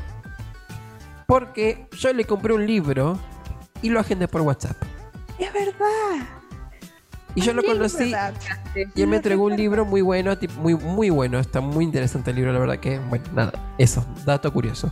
[1.27, 3.19] Porque yo le compré un libro
[3.81, 4.77] y lo agendé por WhatsApp.
[5.39, 6.27] Es verdad.
[7.35, 8.33] Y yo lo Es conocí verdad.
[8.95, 11.37] y él me entregó un libro muy bueno, muy, muy bueno.
[11.39, 14.89] Está muy interesante el libro, la verdad que, bueno, nada, eso, dato curioso.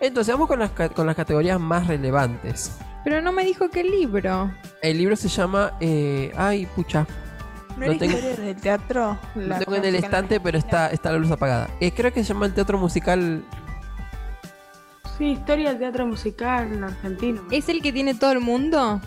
[0.00, 2.76] Entonces, vamos con las, ca- con las categorías más relevantes.
[3.04, 4.50] Pero no me dijo qué libro.
[4.82, 7.06] El libro se llama, eh, ay, pucha,
[7.78, 9.16] ¿No tengo- del teatro?
[9.36, 11.70] lo tengo en el estante, pero está, está la luz apagada.
[11.80, 13.44] Eh, creo que se llama el teatro musical
[15.18, 17.42] Sí, historia del teatro musical argentino.
[17.50, 19.00] ¿Es el que tiene todo el mundo?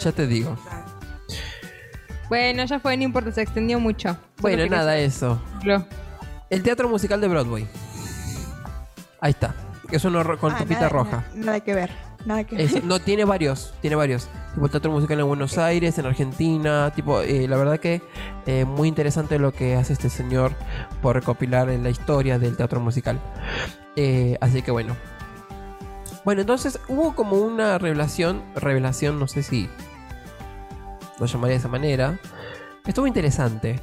[0.00, 0.56] Ya te digo.
[2.28, 4.16] Bueno, ya fue, no importa, se extendió mucho.
[4.40, 5.40] Bueno, nada, eso.
[6.50, 7.66] El teatro musical de Broadway.
[9.20, 9.54] Ahí está.
[9.88, 11.24] Que es uno con Ah, tapita nada- roja.
[11.34, 11.90] na- Nada que ver.
[12.24, 12.64] Nada que ver.
[12.64, 14.28] Es- no, tiene varios, tiene varios.
[14.54, 16.90] Tipo el teatro musical en Buenos Aires, en Argentina.
[16.94, 18.00] Tipo, eh, la verdad que
[18.46, 20.52] eh, muy interesante lo que hace este señor
[21.02, 23.18] por recopilar la historia del teatro musical.
[23.96, 24.96] Eh, así que bueno.
[26.24, 29.68] Bueno, entonces hubo como una revelación, revelación, no sé si
[31.18, 32.18] lo llamaría de esa manera.
[32.86, 33.80] Estuvo interesante.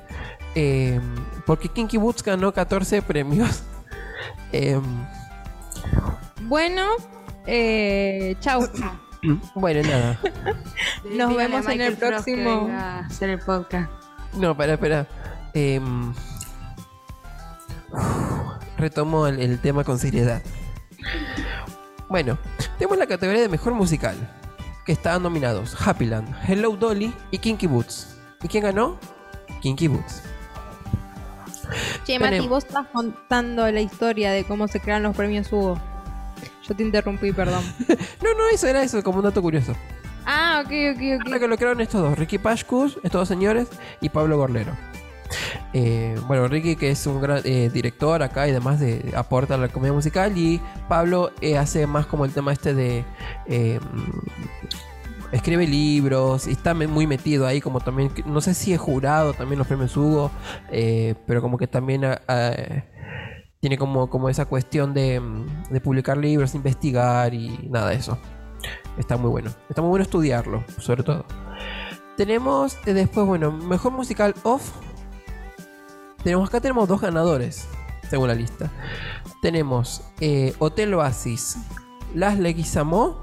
[0.56, 1.00] eh,
[1.46, 3.64] porque Kinky Boots ganó 14 premios.
[4.52, 4.82] Em,
[6.44, 6.88] Bueno,
[7.46, 8.68] eh, chau.
[9.56, 10.20] bueno, nada.
[11.16, 13.92] Nos vemos en el Frost próximo- hacer el podcast.
[14.34, 15.08] No, espera, espera.
[15.54, 16.14] Em,
[18.78, 20.42] retomo el, el tema con seriedad.
[22.10, 22.38] Bueno,
[22.78, 24.16] tenemos la categoría de mejor musical.
[24.86, 28.18] Que estaban nominados Happyland, Hello Dolly y Kinky Boots.
[28.42, 28.98] ¿Y quién ganó?
[29.62, 30.24] Kinky Boots.
[32.04, 35.80] Che, Tenemos- Mati, vos estás contando la historia de cómo se crean los premios Hugo.
[36.68, 37.64] Yo te interrumpí, perdón.
[38.24, 39.76] No, no, eso era eso, como un dato curioso.
[40.26, 41.40] ah, ok, ok, Ahora ok.
[41.40, 43.68] que lo crearon estos dos, Ricky Pashkus, estos dos señores,
[44.02, 44.72] y Pablo Gorlero.
[45.74, 49.58] Eh, bueno, Ricky que es un gran eh, director acá y demás de, aporta a
[49.58, 53.06] la comedia musical y Pablo eh, hace más como el tema este de
[53.46, 53.80] eh,
[55.32, 59.60] escribe libros y está muy metido ahí como también no sé si es jurado también
[59.60, 60.32] los premios Hugo
[61.28, 62.54] pero como que también ah, ah,
[63.60, 68.18] tiene como, como esa cuestión de, mm, de publicar libros investigar y nada de eso.
[68.98, 71.26] Está muy bueno está muy bueno estudiarlo sobre todo.
[72.18, 74.72] Tenemos después bueno mejor musical off
[76.24, 77.68] tenemos acá tenemos dos ganadores
[78.10, 78.72] según la lista
[79.42, 81.58] tenemos eh, Hotel Oasis
[82.14, 83.22] Las Leguizamó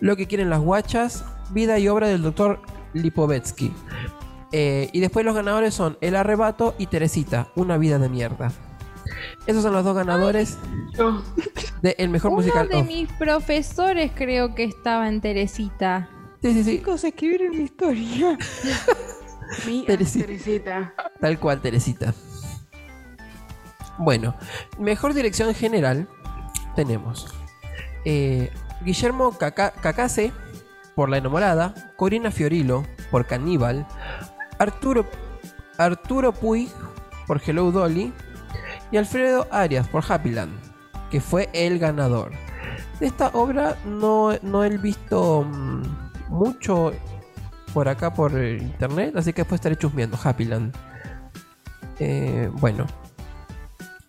[0.00, 2.60] Lo que quieren las guachas Vida y obra del doctor
[2.92, 3.72] Lipovetsky
[4.52, 8.52] Eh, y después los ganadores son El Arrebato y Teresita Una vida de mierda
[9.46, 10.58] esos son los dos ganadores
[10.98, 11.22] Yo.
[11.80, 12.86] del el mejor Uno musical de off.
[12.86, 16.08] mis profesores creo que estaba en Teresita.
[16.42, 16.78] Sí, sí, sí.
[16.78, 18.36] Chicos, escribieron mi historia.
[19.66, 20.26] Mi Teresita.
[20.26, 20.94] Teresita.
[21.20, 22.14] Tal cual, Teresita.
[23.98, 24.34] Bueno,
[24.78, 26.08] mejor dirección general
[26.74, 27.32] tenemos
[28.04, 30.32] eh, Guillermo Caca- Cacase
[30.94, 33.86] por La enamorada, Corina Fiorilo por Caníbal,
[34.58, 35.06] Arturo,
[35.78, 36.68] Arturo Puig
[37.26, 38.12] por Hello Dolly
[38.90, 40.52] y Alfredo Arias por Happyland,
[41.10, 42.32] que fue el ganador.
[43.00, 45.82] De esta obra no, no he visto mm,
[46.28, 46.92] mucho
[47.76, 50.18] por acá por internet, así que después estaré chusmeando.
[50.24, 50.74] Happyland.
[51.98, 52.86] Eh, bueno.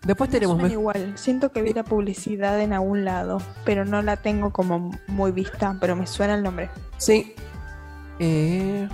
[0.06, 0.56] Después tenemos.
[0.56, 4.90] Me- igual, siento que vi la publicidad en algún lado, pero no la tengo como
[5.08, 6.70] muy vista, pero me suena el nombre.
[6.96, 7.34] Sí.
[8.18, 8.88] Eh,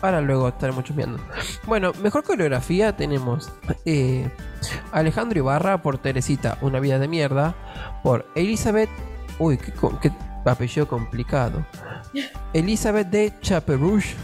[0.00, 1.18] Ahora luego estaremos chusmeando.
[1.66, 3.50] Bueno, mejor coreografía tenemos
[3.84, 4.30] eh,
[4.92, 7.56] Alejandro Ibarra por Teresita, Una vida de mierda.
[8.04, 8.88] Por Elizabeth.
[9.38, 10.12] Uy, qué, qué
[10.44, 11.64] apellido complicado.
[12.52, 14.14] Elizabeth de Chaperouche.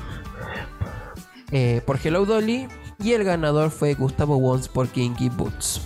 [1.53, 2.69] eh, por Hello Dolly.
[2.99, 5.81] Y el ganador fue Gustavo Wons por Kinky Boots.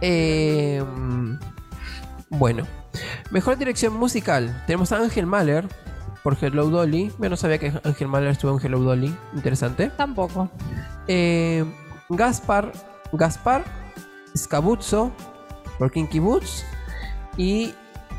[0.00, 0.82] Eh,
[2.28, 2.66] bueno,
[3.30, 4.62] mejor dirección musical.
[4.66, 5.66] Tenemos a Ángel Mahler
[6.22, 7.10] por Hello Dolly.
[7.18, 9.14] Yo no sabía que Ángel Mahler estuvo en Hello Dolly.
[9.34, 9.90] Interesante.
[9.96, 10.50] Tampoco.
[11.08, 11.64] Eh,
[12.10, 12.72] Gaspar,
[13.12, 13.64] Gaspar
[14.36, 15.10] Scabuzzo
[15.78, 16.64] por Kinky Boots.
[17.36, 17.74] Y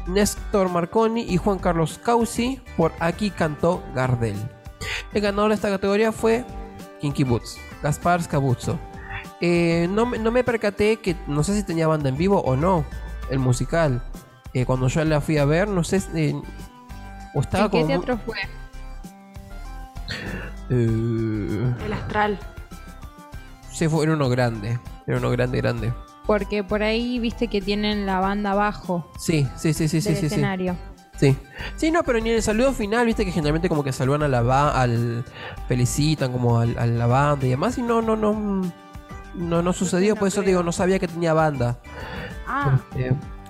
[0.07, 4.35] Néstor Marconi y Juan Carlos Causi por Aquí cantó Gardel.
[5.13, 6.43] El ganador de esta categoría fue
[6.99, 8.79] Kinky Boots, Gaspar Scabuzzo.
[9.39, 12.55] Eh, no, me- no me percaté que no sé si tenía banda en vivo o
[12.55, 12.85] no,
[13.29, 14.01] el musical.
[14.53, 16.01] Eh, cuando yo la fui a ver, no sé.
[16.15, 16.33] eh,
[17.33, 18.37] o estaba ¿En qué muy- teatro fue?
[20.69, 22.39] Eh, El astral.
[23.71, 24.79] sí, fue, era uno grande.
[25.07, 25.93] Era uno grande, grande.
[26.25, 30.15] Porque por ahí viste que tienen la banda abajo Sí, sí, sí, sí, sí, del
[30.15, 30.25] sí, sí.
[30.27, 30.75] escenario.
[31.17, 31.37] Sí.
[31.75, 34.27] Sí, no, pero ni en el saludo final, viste que generalmente como que saludan a
[34.27, 35.23] la ba al
[35.67, 38.61] felicitan como al- a la banda y demás y no no no
[39.35, 40.47] no no sucedió, no por eso creo.
[40.49, 41.77] digo, no sabía que tenía banda.
[42.47, 42.79] Ah,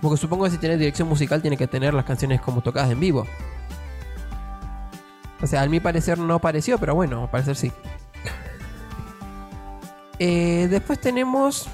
[0.02, 3.00] porque supongo que si tiene dirección musical tiene que tener las canciones como tocadas en
[3.00, 3.26] vivo.
[5.42, 7.72] O sea, a mi parecer no pareció, pero bueno, al parecer sí.
[10.20, 11.68] Eh, después tenemos.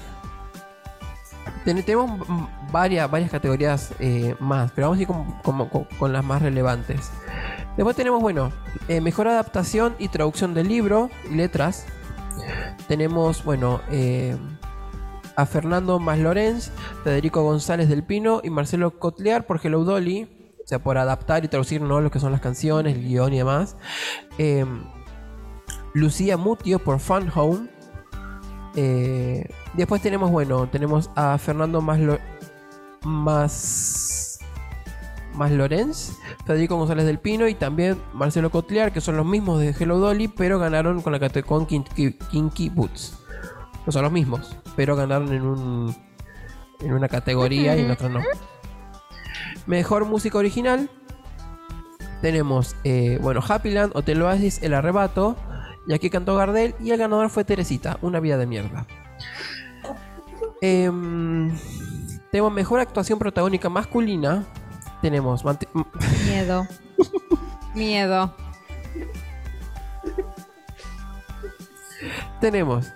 [1.64, 2.26] Ten- tenemos
[2.72, 5.08] varias, varias categorías eh, más, pero vamos a ir
[5.98, 7.10] con, las más relevantes.
[7.76, 8.52] Después tenemos, bueno,
[8.88, 11.86] eh, mejor adaptación y traducción del libro y letras.
[12.88, 14.36] Tenemos, bueno, eh,
[15.36, 16.70] a Fernando Maslorenz,
[17.04, 20.28] Federico González del Pino y Marcelo Cotlear por Hello Dolly.
[20.62, 22.00] O sea, por adaptar y traducir ¿no?
[22.00, 23.76] lo que son las canciones, el guion y demás.
[25.94, 27.68] Lucía Mutio por Fun Home.
[28.76, 32.18] Eh, después tenemos, bueno, tenemos a Fernando Maslo
[33.02, 34.38] Mas
[35.34, 36.12] más Lorenz,
[36.44, 40.28] Federico González del Pino y también Marcelo Cotlear, que son los mismos de Hello Dolly,
[40.28, 43.16] pero ganaron con la cate- con Kinky, Kinky Boots.
[43.86, 45.96] No son los mismos, pero ganaron en un
[46.80, 48.20] en una categoría y en otra no.
[49.66, 50.90] Mejor música original.
[52.22, 55.36] Tenemos, eh, bueno, Happyland, Hotel Oasis, El Arrebato.
[55.90, 56.76] Y aquí cantó Gardel.
[56.78, 58.86] Y el ganador fue Teresita, Una vida de mierda.
[60.62, 61.50] Em,
[62.30, 64.46] tenemos mejor actuación protagónica masculina.
[65.02, 65.42] Tenemos
[66.26, 66.68] Miedo.
[67.74, 68.34] Miedo.
[72.40, 72.86] tenemos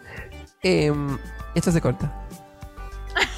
[0.63, 1.19] em,
[1.57, 2.27] esto se corta.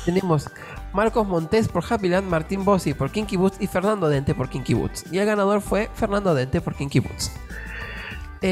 [0.04, 0.50] tenemos
[0.92, 5.10] Marcos Montes por Happyland, Martín Bossi por Kinky Boots y Fernando Dente por Kinky Boots.
[5.10, 7.32] Y el ganador fue Fernando Dente por Kinky Boots.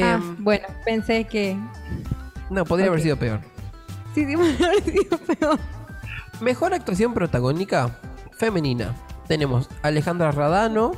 [0.03, 1.57] Ah, Em, bueno, pensé que.
[2.49, 3.39] no, podría haber sido peor.
[4.13, 5.59] Sí, sí, me habría sido peor.
[6.41, 7.97] Mejor actuación protagónica
[8.33, 8.93] femenina.
[9.27, 10.91] Tenemos Alejandra Radano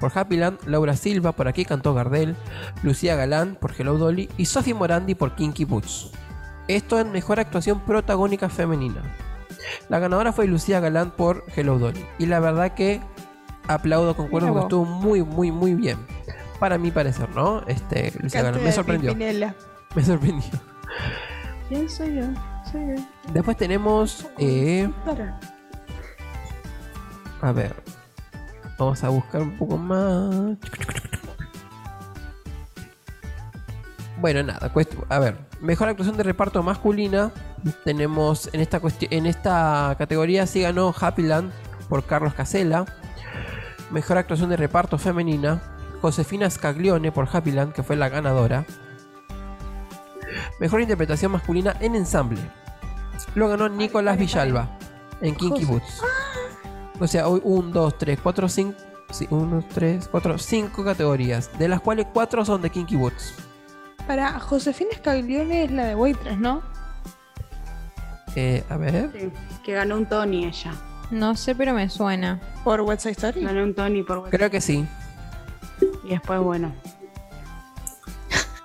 [0.00, 2.36] por Happyland, Laura Silva por Aquí cantó Gardel,
[2.82, 6.10] Lucía Galán por Hello Dolly y Sophie Morandi por Kinky Boots.
[6.68, 9.00] Esto en mejor actuación protagónica femenina.
[9.88, 12.04] La ganadora fue Lucía Galán por Hello Dolly.
[12.18, 13.00] Y la verdad que
[13.68, 14.84] aplaudo, concuerdo Mira porque vos.
[14.84, 15.98] estuvo muy, muy, muy bien.
[16.62, 17.64] Para mi parecer, ¿no?
[17.66, 19.10] Este, Me sorprendió.
[19.10, 19.52] Pimpinela.
[19.96, 20.48] Me sorprendió.
[21.68, 22.22] ¿quién soy yo?
[22.70, 23.02] Soy yo.
[23.32, 24.28] Después tenemos.
[24.38, 24.88] eh.
[27.40, 27.74] A ver.
[28.78, 30.56] Vamos a buscar un poco más.
[34.20, 34.70] Bueno, nada.
[35.08, 35.38] A ver.
[35.60, 37.32] Mejor actuación de reparto masculina.
[37.84, 41.50] Tenemos en esta, en esta categoría sí ganó Happyland
[41.88, 42.84] por Carlos Casella.
[43.90, 45.60] Mejor actuación de reparto femenina.
[46.02, 48.66] Josefina Scaglione por Happyland, que fue la ganadora.
[50.58, 52.40] Mejor interpretación masculina en ensamble.
[53.36, 54.68] Lo ganó Nicolás Villalba
[55.20, 56.02] en Kinky Boots.
[56.98, 58.78] O sea, hoy 1, 2, 3, 4, 5.
[59.30, 61.56] 1, 3, 4, 5 categorías.
[61.56, 63.34] De las cuales 4 son de Kinky Boots.
[64.06, 66.62] Para Josefina Scaglione es la de Waitress, ¿no?
[68.34, 69.10] Eh, a ver.
[69.12, 69.30] Sí,
[69.62, 70.72] que ganó un Tony ella.
[71.12, 72.40] No sé, pero me suena.
[72.64, 73.44] Por West Side Story.
[73.44, 74.84] Ganó un Tony por Creo que sí.
[76.04, 76.72] Y después, bueno,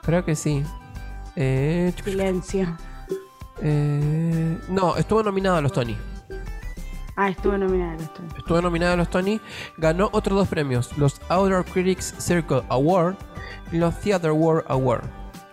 [0.08, 0.64] Creo que sí.
[1.36, 2.78] Eh, silencio.
[3.62, 5.98] Eh, no, estuvo nominado a los Tony.
[7.18, 8.22] Ah, estuvo nominada esto.
[8.38, 9.42] Estuvo nominado a los Tony.
[9.76, 13.18] Ganó otros dos premios: los Outer Critics Circle Award
[13.74, 15.04] y los Theatre World Award.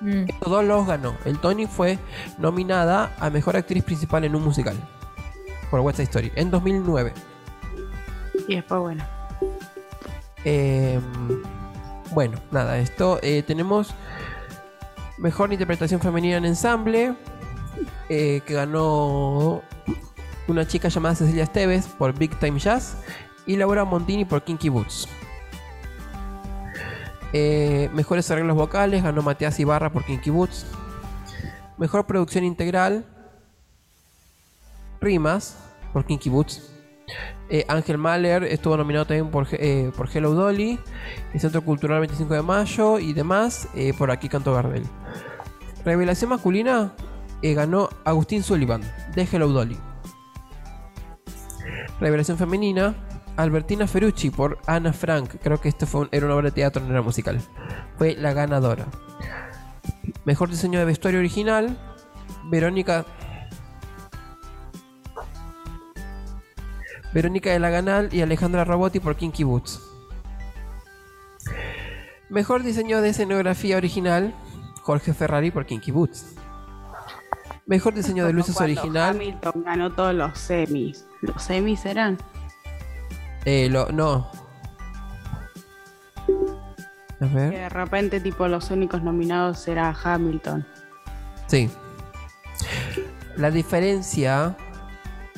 [0.00, 0.26] Mm.
[0.28, 1.16] Estos dos los ganó.
[1.24, 1.98] El Tony fue
[2.38, 4.76] nominada a Mejor Actriz Principal en un musical.
[5.68, 6.32] Por West Side Story.
[6.36, 7.12] En 2009.
[8.46, 9.04] Y después, bueno.
[10.44, 11.00] Eh,
[12.14, 13.92] bueno, nada, esto eh, tenemos
[15.18, 17.14] mejor interpretación femenina en ensamble
[18.08, 19.62] eh, que ganó
[20.46, 22.96] una chica llamada Cecilia Esteves por Big Time Jazz
[23.46, 25.08] y Laura Montini por Kinky Boots.
[27.32, 30.66] Eh, mejores arreglos vocales ganó Matías Ibarra por Kinky Boots.
[31.76, 33.04] Mejor producción integral
[35.00, 35.56] Rimas
[35.92, 36.70] por Kinky Boots.
[37.54, 40.76] Eh, Ángel Mahler estuvo nominado también por, eh, por Hello Dolly,
[41.32, 43.68] el Centro Cultural 25 de Mayo y demás.
[43.76, 44.82] eh, por aquí cantó Gardel.
[45.84, 46.96] Revelación masculina
[47.40, 48.80] ganó Agustín Sullivan
[49.14, 49.78] de Hello Dolly.
[52.00, 52.96] Revelación femenina
[53.36, 55.36] Albertina Ferrucci por Ana Frank.
[55.40, 57.40] Creo que esto fue era una obra de teatro, no era musical.
[57.98, 58.86] Fue la ganadora.
[60.24, 61.78] Mejor diseño de vestuario original
[62.46, 63.04] Verónica
[67.14, 69.80] Verónica de la Ganal y Alejandra Robotti por Kinky Boots.
[72.28, 74.34] Mejor diseño de escenografía original,
[74.82, 76.34] Jorge Ferrari por Kinky Boots.
[77.66, 81.06] Mejor diseño de luces original, Hamilton ganó todos los semis.
[81.22, 82.18] ¿Los semis eran?
[83.46, 84.30] eh, lo, no.
[87.20, 90.66] A Que ver, de repente, tipo, los únicos nominados era Hamilton.
[91.46, 91.70] sí.
[93.36, 94.56] La diferencia,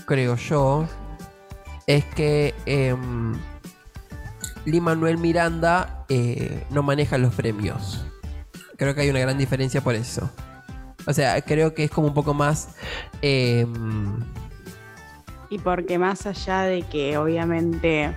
[0.05, 0.87] creo yo,
[1.87, 3.35] es que em,
[4.65, 8.05] Lee Manuel Miranda eh, no maneja los premios.
[8.77, 10.31] Creo que hay una gran diferencia por eso.
[11.07, 12.75] O sea, creo que es como un poco más.
[13.23, 14.21] em,
[15.49, 18.15] Y porque más allá de que obviamente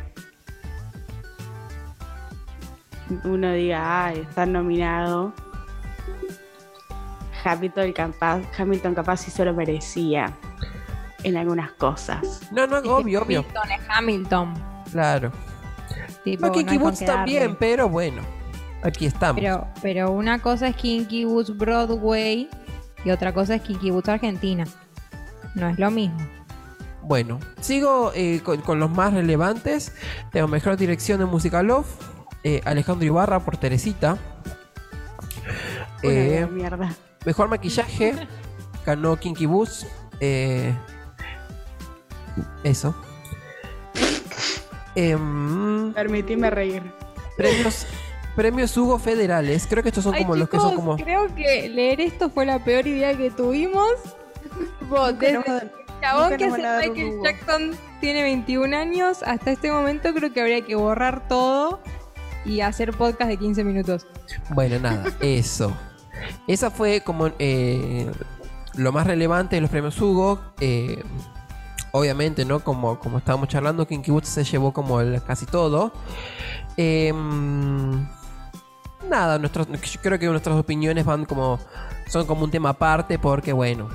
[3.24, 5.34] uno diga, ah, está nominado,
[7.44, 10.36] Hamilton capaz, Hamilton capaz sí se lo merecía
[11.24, 12.42] en algunas cosas.
[12.52, 13.40] no, no, Es que obvio, obvio.
[13.42, 14.54] Hamilton es Hamilton.
[14.92, 15.32] Claro.
[16.24, 17.06] Tipo, No, no Kinky qué darle.
[17.06, 18.22] también, pero bueno.
[18.84, 19.42] Aquí estamos.
[19.42, 22.50] Pero, pero una cosa es Kinky Boots Broadway
[23.04, 24.66] y otra cosa es Kinky Boots Argentina.
[25.56, 26.18] No es lo mismo.
[27.02, 29.94] Bueno, sigo eh, con, con los más relevantes.
[30.32, 31.88] Tengo mejor dirección de Musical Love.
[32.44, 34.18] eh, Alejandro Ibarra por Teresita.
[36.04, 36.94] Eh, mierda.
[37.26, 38.16] mejor maquillaje.
[38.86, 39.88] Ganó Kinky Boots.
[42.38, 42.96] Eh, eso.
[44.96, 46.84] Em, Permitime reír.
[47.38, 47.86] premios,
[48.36, 49.68] premios Hugo Federales.
[49.70, 50.96] Creo que estos son Ay, como los que son como.
[50.98, 53.88] Creo que leer esto fue la peor idea que tuvimos.
[55.20, 55.44] Desde
[56.02, 57.20] chabón nunca que Michael.
[57.24, 59.24] Jackson tiene 21 años.
[59.24, 61.80] Hasta este momento creo que habría que borrar todo
[62.46, 64.08] y hacer podcast de 15 minutos.
[64.50, 65.76] Bueno, nada, eso.
[66.48, 68.10] Esa fue como eh,
[68.76, 70.42] lo más relevante de los premios Hugo.
[70.60, 71.04] eh,
[71.92, 72.60] obviamente, ¿no?
[72.62, 75.92] Como, como estábamos charlando, Kinky Boots se llevó como el- casi todo.
[76.78, 77.12] Eh,
[79.08, 81.60] nada, nuestros, yo creo que nuestras opiniones van como.
[82.08, 83.88] son como un tema aparte porque, bueno.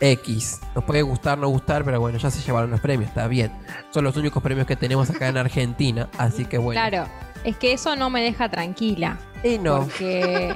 [0.00, 0.60] X.
[0.74, 3.52] Nos puede gustar, no gustar, pero bueno, ya se llevaron los premios, está bien.
[3.90, 6.78] Son los únicos premios que tenemos acá en Argentina, así que bueno.
[6.80, 7.06] Claro,
[7.44, 9.18] es que eso no me deja tranquila.
[9.42, 9.78] Y no.
[9.80, 10.54] Porque,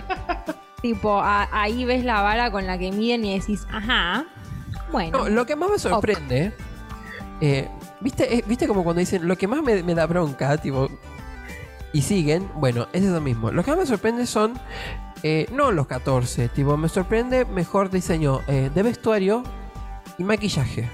[0.83, 4.27] tipo, a- ahí ves la vara con la que miden y decís, ajá,
[4.91, 5.19] bueno.
[5.19, 6.53] No, lo que más me sorprende,
[7.41, 7.69] eh,
[8.01, 10.89] ¿viste, eh, ¿viste como cuando dicen lo que más me, me da bronca, tipo,
[11.93, 12.49] y siguen?
[12.55, 13.51] Bueno, es eso mismo.
[13.51, 14.59] Lo que más me sorprende son,
[15.23, 19.43] eh, no los 14, tipo, me sorprende mejor diseño eh, de vestuario
[20.19, 20.89] y maquillaje.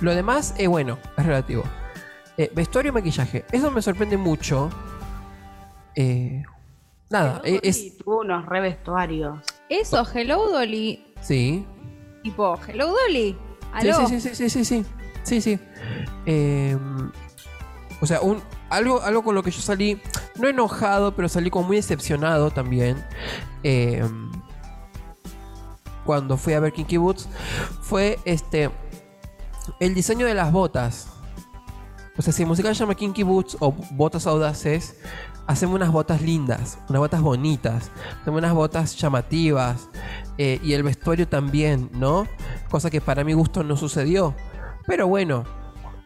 [0.00, 1.64] Lo demás, eh, bueno, es relativo.
[2.36, 4.70] Eh, vestuario y maquillaje, eso me sorprende mucho.
[5.94, 6.42] Eh,
[7.10, 7.98] nada, eh, es...
[7.98, 9.38] Tuvo unos re vestuarios.
[9.68, 11.66] Eso, Hello Dolly, Sí,
[12.22, 13.36] tipo, Hello Dolly,
[13.80, 14.06] Sí, aló.
[14.08, 14.84] sí, sí, sí, sí, sí, sí.
[15.22, 15.58] Sí, sí.
[16.26, 16.76] Eh,
[18.00, 20.00] o sea, un, algo, algo con lo que yo salí,
[20.36, 23.04] no enojado, pero salí como muy decepcionado también.
[23.62, 24.02] eh,
[26.04, 27.28] cuando fui a ver Kinky Boots,
[27.82, 28.70] fue este
[29.78, 31.08] el diseño de las botas.
[32.16, 34.96] O sea, si el musical se llama Kinky Boots o Botas Audaces,
[35.50, 37.90] hacemos unas botas lindas, unas botas bonitas,
[38.22, 39.88] hacemos unas botas llamativas
[40.38, 42.28] eh, y el vestuario también, ¿no?
[42.70, 44.32] Cosa que para mi gusto no sucedió.
[44.86, 45.44] Pero bueno,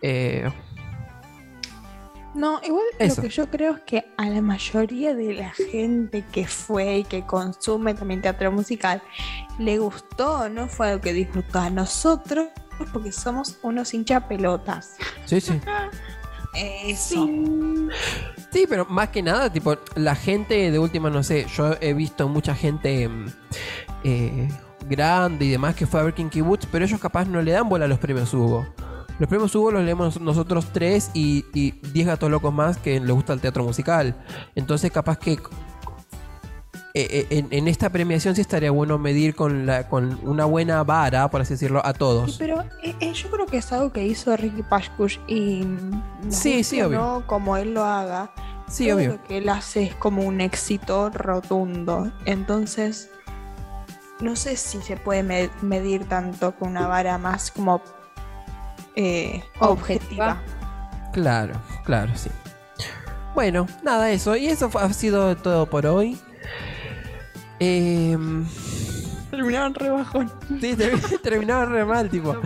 [0.01, 0.51] eh,
[2.35, 3.21] No, igual Eso.
[3.21, 7.05] lo que yo creo es que a la mayoría de la gente que fue y
[7.05, 9.03] que consume también teatro musical
[9.59, 12.47] le gustó, no fue algo que disfrutó a nosotros
[12.95, 14.97] porque somos unos hinchapelotas.
[15.27, 15.61] Sí, sí.
[16.55, 17.29] Eso.
[18.51, 22.29] Sí, pero más que nada, tipo, la gente de última, no sé, yo he visto
[22.29, 23.27] mucha gente mm,
[24.05, 24.49] eh,
[24.89, 27.69] grande y demás que fue a ver Kinky Boots, pero ellos capaz no le dan
[27.69, 28.67] bola a los premios Hugo.
[29.19, 33.11] Los premios Hugo los leemos nosotros tres y, y 10 gatos locos más que les
[33.11, 34.17] gusta el teatro musical.
[34.55, 35.39] Entonces, capaz que
[36.97, 40.85] eh, eh, en, en esta premiación sí estaría bueno medir con, la, con una buena
[40.85, 42.37] vara, por así decirlo, a Sí, todos.
[42.39, 45.67] pero eh, yo creo que es algo que hizo Ricky Pashkush y
[46.29, 47.01] Sí, sí, obvio.
[47.01, 48.31] no, como él lo haga.
[48.69, 49.11] Sí, todo obvio.
[49.15, 52.13] Lo que él hace es como un éxito rotundo.
[52.27, 53.11] Entonces,
[54.21, 57.83] no sé si se puede me- medir tanto con una vara más como
[58.95, 60.41] eh, Objetiva.
[61.13, 62.31] Claro, claro, sí.
[63.35, 64.37] Bueno, nada, eso.
[64.37, 66.21] Y eso ha sido todo por hoy.
[67.61, 68.45] Em,
[69.31, 70.31] Terminaron re bajón.
[70.61, 72.37] sí, ter- terminaba re mal, tipo.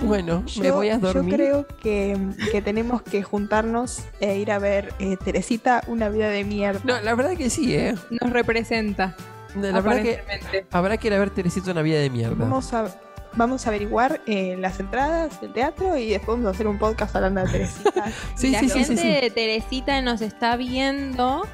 [0.00, 1.30] Bueno, me voy a dormir.
[1.32, 2.16] Yo creo que,
[2.50, 6.80] que tenemos que juntarnos e ir a ver eh, Teresita, una vida de mierda.
[6.84, 7.94] No, la verdad que sí, ¿eh?
[8.22, 9.14] Nos representa.
[9.56, 12.36] La verdad que habrá que ir a ver Teresita una vida de mierda.
[12.38, 12.94] Vamos a,
[13.34, 17.14] vamos a averiguar eh, las entradas del teatro y después vamos a hacer un podcast
[17.16, 18.04] hablando de Teresita.
[18.36, 19.20] Sí, la sí, sí, gente sí, sí.
[19.20, 21.46] de Teresita nos está viendo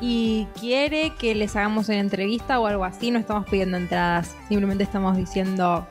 [0.00, 3.10] y quiere que les hagamos una entrevista o algo así.
[3.10, 5.86] No estamos pidiendo entradas, simplemente estamos diciendo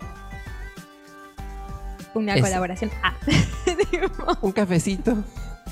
[2.13, 2.89] una colaboración.
[3.03, 3.13] Ah,
[4.41, 5.17] Un cafecito.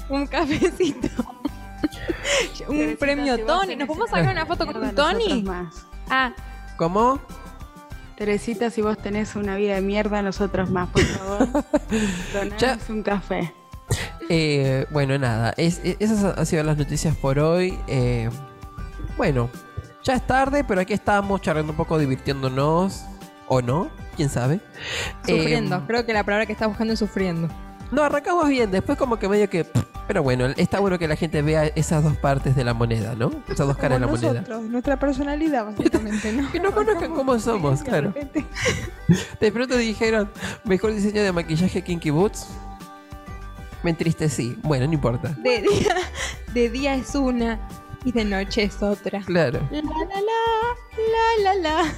[0.10, 1.08] un cafecito.
[2.68, 3.76] un premio si Tony.
[3.76, 5.44] ¿Nos podemos sacar una foto con un Tony?
[5.44, 5.86] más.
[6.10, 6.34] Ah,
[6.78, 7.20] ¿Cómo?
[8.18, 11.48] Teresita, si vos tenés una vida de mierda, nosotros más, por favor.
[12.34, 12.78] Donanos Ya.
[12.90, 13.54] un café.
[14.30, 15.54] Eh, bueno, nada.
[15.58, 17.78] Es, es- esas han sido las noticias por hoy.
[17.88, 18.30] Eh,
[19.18, 19.50] bueno,
[20.04, 23.06] ya es tarde, pero aquí estamos charlando un poco, divirtiéndonos.
[23.48, 23.90] ¿O no?
[24.16, 24.60] ¿Quién sabe?
[25.28, 25.76] sufriendo.
[25.76, 27.48] Eh, Creo que la palabra que está buscando es sufriendo.
[27.92, 29.68] No, arrancamos bien, después como que medio que...
[30.08, 33.32] Pero bueno, está bueno que la gente vea esas dos partes de la moneda, ¿no?
[33.48, 34.42] Esas dos caras de la Como moneda.
[34.42, 36.52] nosotros, nuestra personalidad básicamente, ¿no?
[36.52, 38.08] Que no conozcan cómo somos, De claro.
[38.14, 38.46] repente.
[39.40, 40.30] De pronto dijeron,
[40.64, 42.48] mejor diseño de maquillaje Kinky Boots.
[43.86, 44.58] Me entristecí.
[44.64, 45.38] Bueno, no importa.
[45.44, 45.96] De día,
[46.56, 47.60] de día es una
[48.04, 49.22] y de noche es otra.
[49.22, 49.60] Claro.
[49.70, 51.94] La la la, la la la.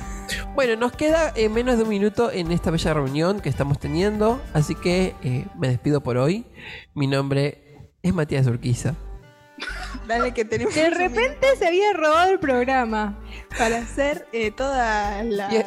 [0.54, 4.42] Bueno, nos queda eh, menos de un minuto en esta bella reunión que estamos teniendo,
[4.54, 6.46] así que eh, me despido por hoy.
[6.94, 8.96] Mi nombre es Matías Urquiza.
[10.08, 13.18] Dale que tenemos De repente se había robado el programa.
[13.58, 15.66] para hacer eh, todas las eh,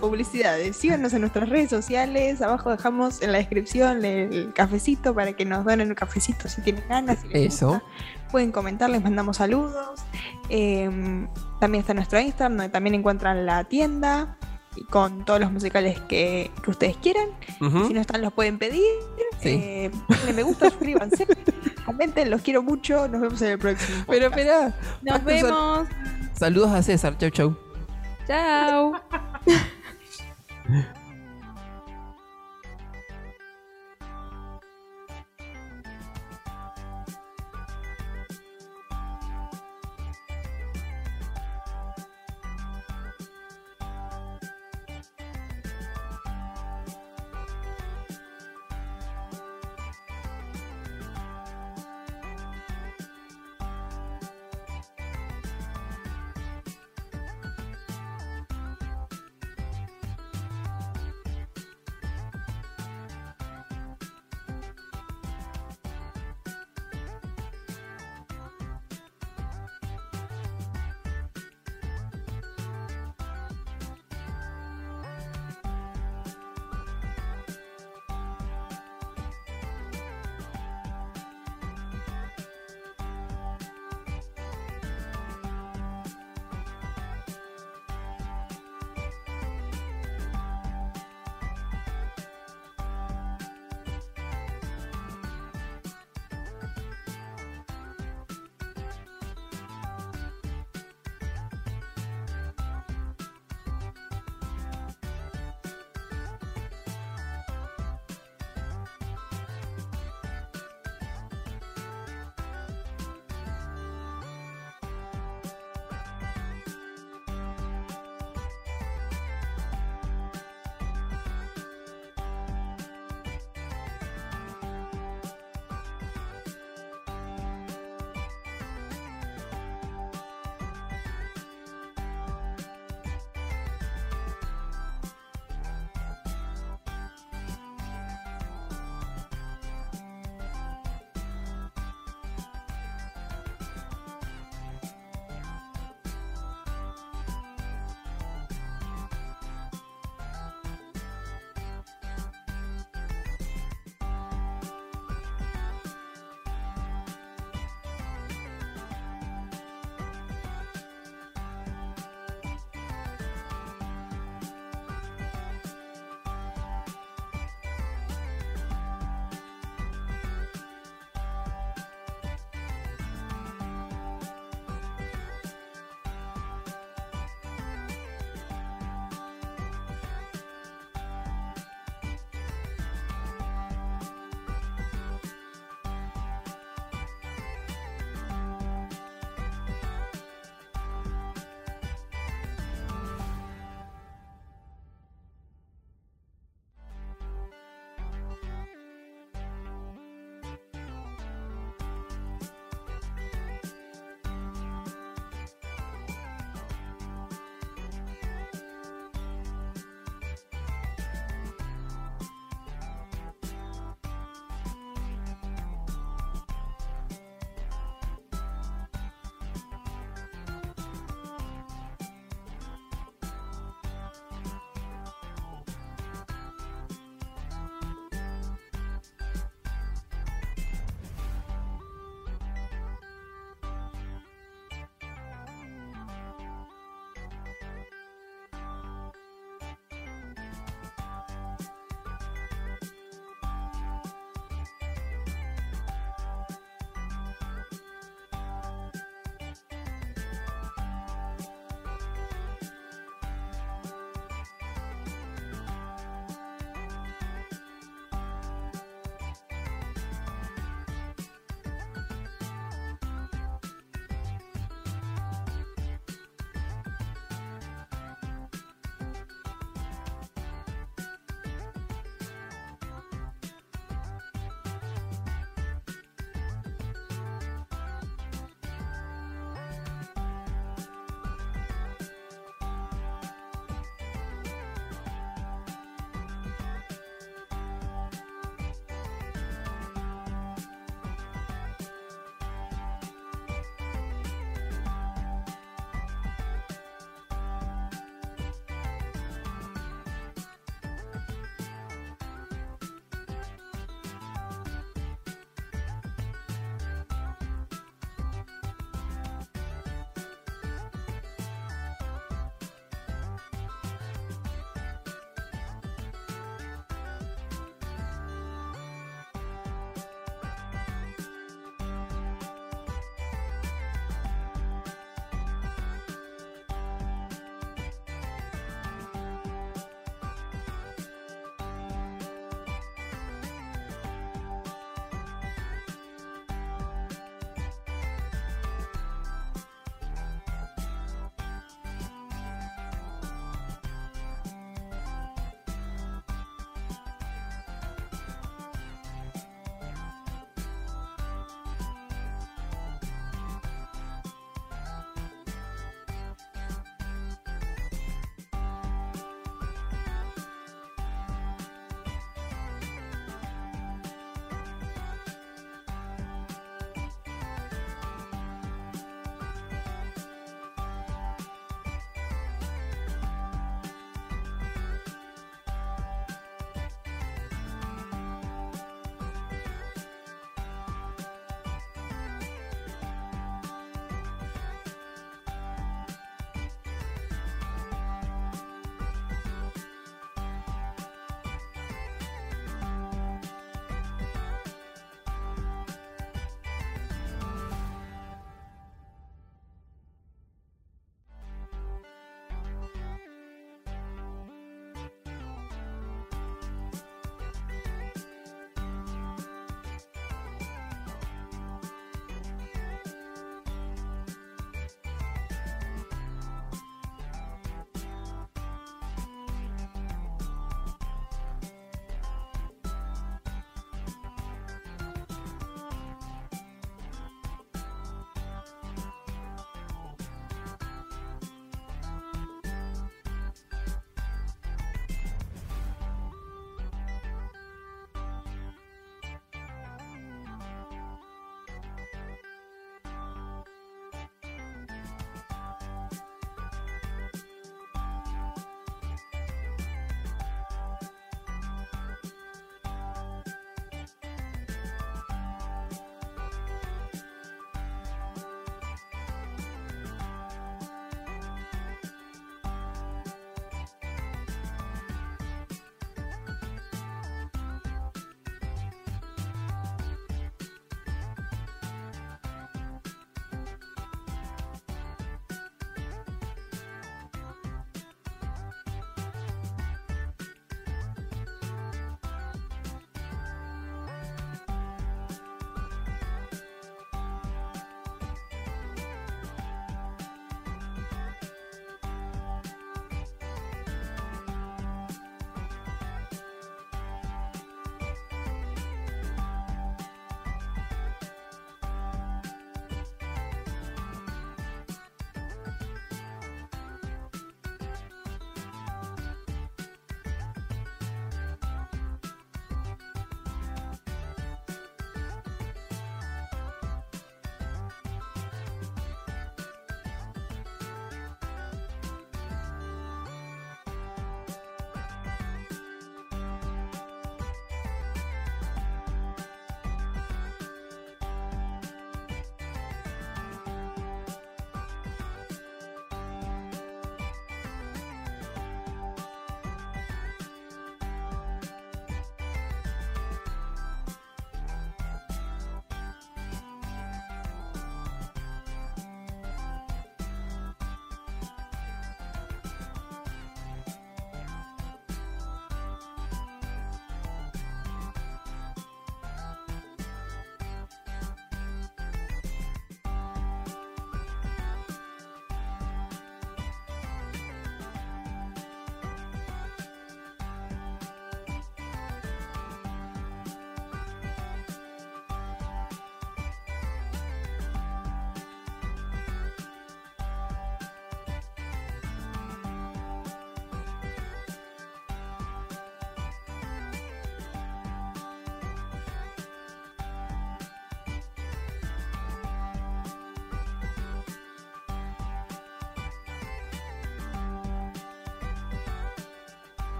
[0.00, 0.76] publicidades.
[0.76, 2.40] Síganos en nuestras redes sociales.
[2.42, 6.84] Abajo dejamos en la descripción el cafecito para que nos donen un cafecito si tienen
[6.88, 7.20] ganas.
[7.20, 7.68] si les Eso.
[7.68, 7.84] gusta.
[8.30, 10.00] Pueden comentar, les mandamos saludos.
[10.48, 10.90] Eh,
[11.60, 14.36] también está nuestro Instagram, donde también encuentran la tienda
[14.90, 17.28] con todos los musicales que, que ustedes quieran.
[17.86, 18.82] Si no están, los pueden pedir.
[19.40, 19.50] Sí.
[19.50, 21.26] Eh, denle me gusta, suscríbanse.
[21.84, 23.06] Comenten, los quiero mucho.
[23.08, 24.04] Nos vemos en el próximo.
[24.08, 24.48] Pero podcast.
[24.48, 24.74] espera.
[25.02, 25.88] Nos sal- vemos.
[26.32, 27.16] Saludos a César.
[27.18, 27.56] Chau, chau.
[28.26, 28.92] Chao.